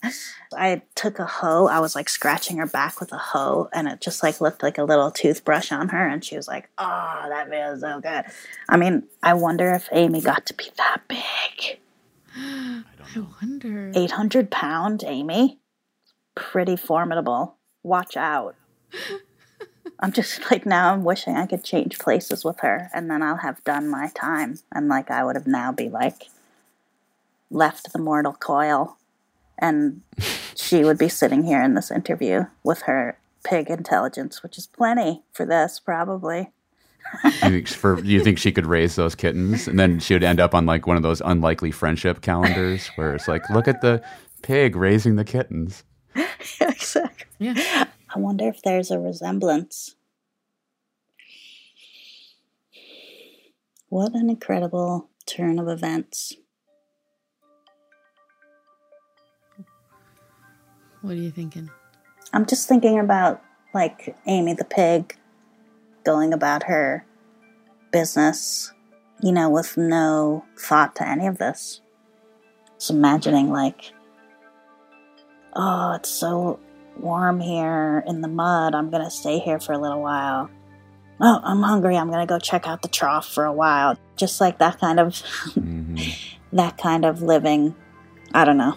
[0.56, 1.66] I took a hoe.
[1.66, 4.78] I was like scratching her back with a hoe, and it just like looked like
[4.78, 6.06] a little toothbrush on her.
[6.06, 8.24] And she was like, "Oh, that feels so good."
[8.68, 11.78] I mean, I wonder if Amy got to be that big.
[12.36, 12.82] i
[13.40, 15.58] wonder 800 pound Amy.
[16.34, 17.56] Pretty formidable.
[17.82, 18.56] Watch out.
[20.00, 23.38] I'm just like now I'm wishing I could change places with her and then I'll
[23.38, 26.24] have done my time and like I would have now be like
[27.50, 28.96] left the mortal coil
[29.58, 30.02] and
[30.54, 35.22] she would be sitting here in this interview with her pig intelligence, which is plenty
[35.32, 36.50] for this probably.
[37.24, 40.40] you, think for, you think she could raise those kittens and then she would end
[40.40, 44.02] up on like one of those unlikely friendship calendars where it's like, look at the
[44.42, 45.84] pig raising the kittens.
[46.60, 47.26] exactly.
[47.38, 47.86] Yeah.
[48.14, 49.94] I wonder if there's a resemblance.
[53.88, 56.34] What an incredible turn of events.
[61.02, 61.70] What are you thinking
[62.32, 63.42] I'm just thinking about
[63.72, 65.16] like Amy the pig
[66.04, 67.04] going about her
[67.92, 68.72] business,
[69.22, 71.80] you know, with no thought to any of this.
[72.78, 73.92] Just imagining like,
[75.54, 76.60] oh, it's so
[76.98, 78.74] warm here in the mud.
[78.74, 80.50] I'm gonna stay here for a little while.
[81.20, 81.96] Oh, I'm hungry.
[81.96, 83.96] I'm gonna go check out the trough for a while.
[84.16, 85.08] Just like that kind of
[85.54, 85.96] mm-hmm.
[86.56, 87.74] that kind of living.
[88.34, 88.76] I don't know.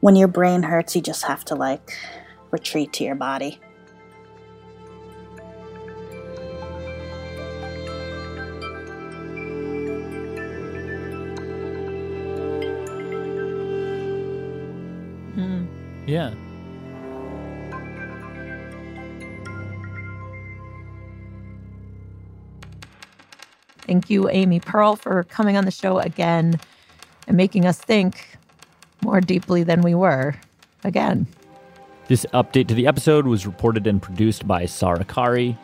[0.00, 1.96] When your brain hurts, you just have to like
[2.50, 3.60] retreat to your body.
[15.34, 15.66] Hmm.
[16.06, 16.34] Yeah.
[23.80, 26.58] Thank you, Amy Pearl, for coming on the show again
[27.28, 28.36] and making us think
[29.02, 30.34] more deeply than we were
[30.84, 31.26] again.
[32.08, 35.56] This update to the episode was reported and produced by Sarah Qari.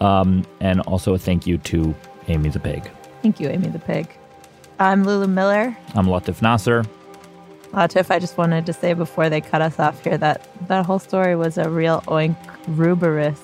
[0.00, 1.94] Um, and also a thank you to
[2.28, 2.90] Amy the Pig.
[3.22, 4.08] Thank you, Amy the Pig.
[4.78, 5.76] I'm Lulu Miller.
[5.94, 6.84] I'm Latif Nasser.
[7.72, 10.98] Latif, I just wanted to say before they cut us off here that that whole
[10.98, 13.40] story was a real oink ruberous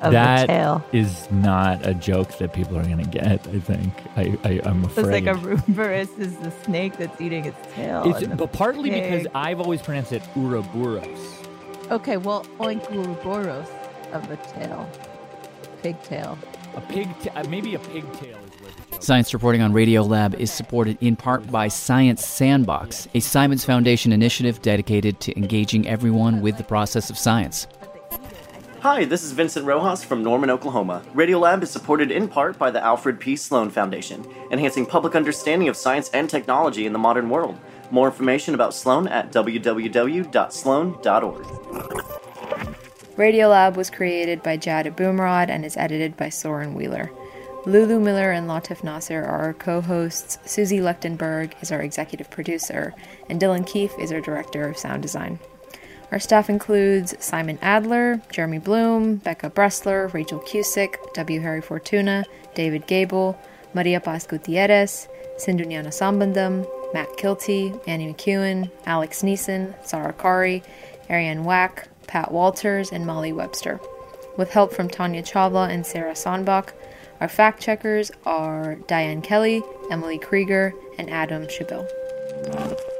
[0.00, 0.84] of That the tail.
[0.92, 3.92] is not a joke that people are going to get, I think.
[4.16, 8.02] I, I, I'm It's like a ruberous is the snake that's eating its tail.
[8.08, 9.26] It's- but partly because.
[9.34, 11.18] I've always pronounced it Ouroboros.
[11.90, 13.68] Okay, well, oink ruboros
[14.12, 14.88] of the tail.
[15.82, 16.38] Pigtail.
[16.76, 20.34] A pig, ta- uh, maybe a pigtail is where the joke Science reporting on Radiolab
[20.34, 26.40] is supported in part by Science Sandbox, a Simons Foundation initiative dedicated to engaging everyone
[26.40, 27.66] with the process of science.
[28.84, 31.02] Hi, this is Vincent Rojas from Norman, Oklahoma.
[31.14, 33.34] Radiolab is supported in part by the Alfred P.
[33.34, 37.58] Sloan Foundation, enhancing public understanding of science and technology in the modern world.
[37.90, 40.26] More information about Sloan at www.sloan.org.
[43.16, 47.10] Radiolab was created by Jad Abumrad and is edited by Soren Wheeler.
[47.64, 52.92] Lulu Miller and Latif Nasser are our co hosts, Susie Lechtenberg is our executive producer,
[53.30, 55.38] and Dylan Keefe is our director of sound design.
[56.14, 61.40] Our staff includes Simon Adler, Jeremy Bloom, Becca Bressler, Rachel Cusick, W.
[61.40, 63.36] Harry Fortuna, David Gebel,
[63.74, 65.08] Maria Paz Gutierrez,
[65.38, 70.62] Sindhu Gnanasambandan, Matt Kielty, Annie McEwen, Alex Neason, Sarah Qari,
[71.10, 73.80] Arianne Wack, Pat Walters, and Molly Webster.
[74.38, 76.68] With help from Tanya Chawla and Sarah Sonbach,
[77.20, 82.93] our fact checkers are Diane Kelly, Emily Krieger, and Adam Chabil.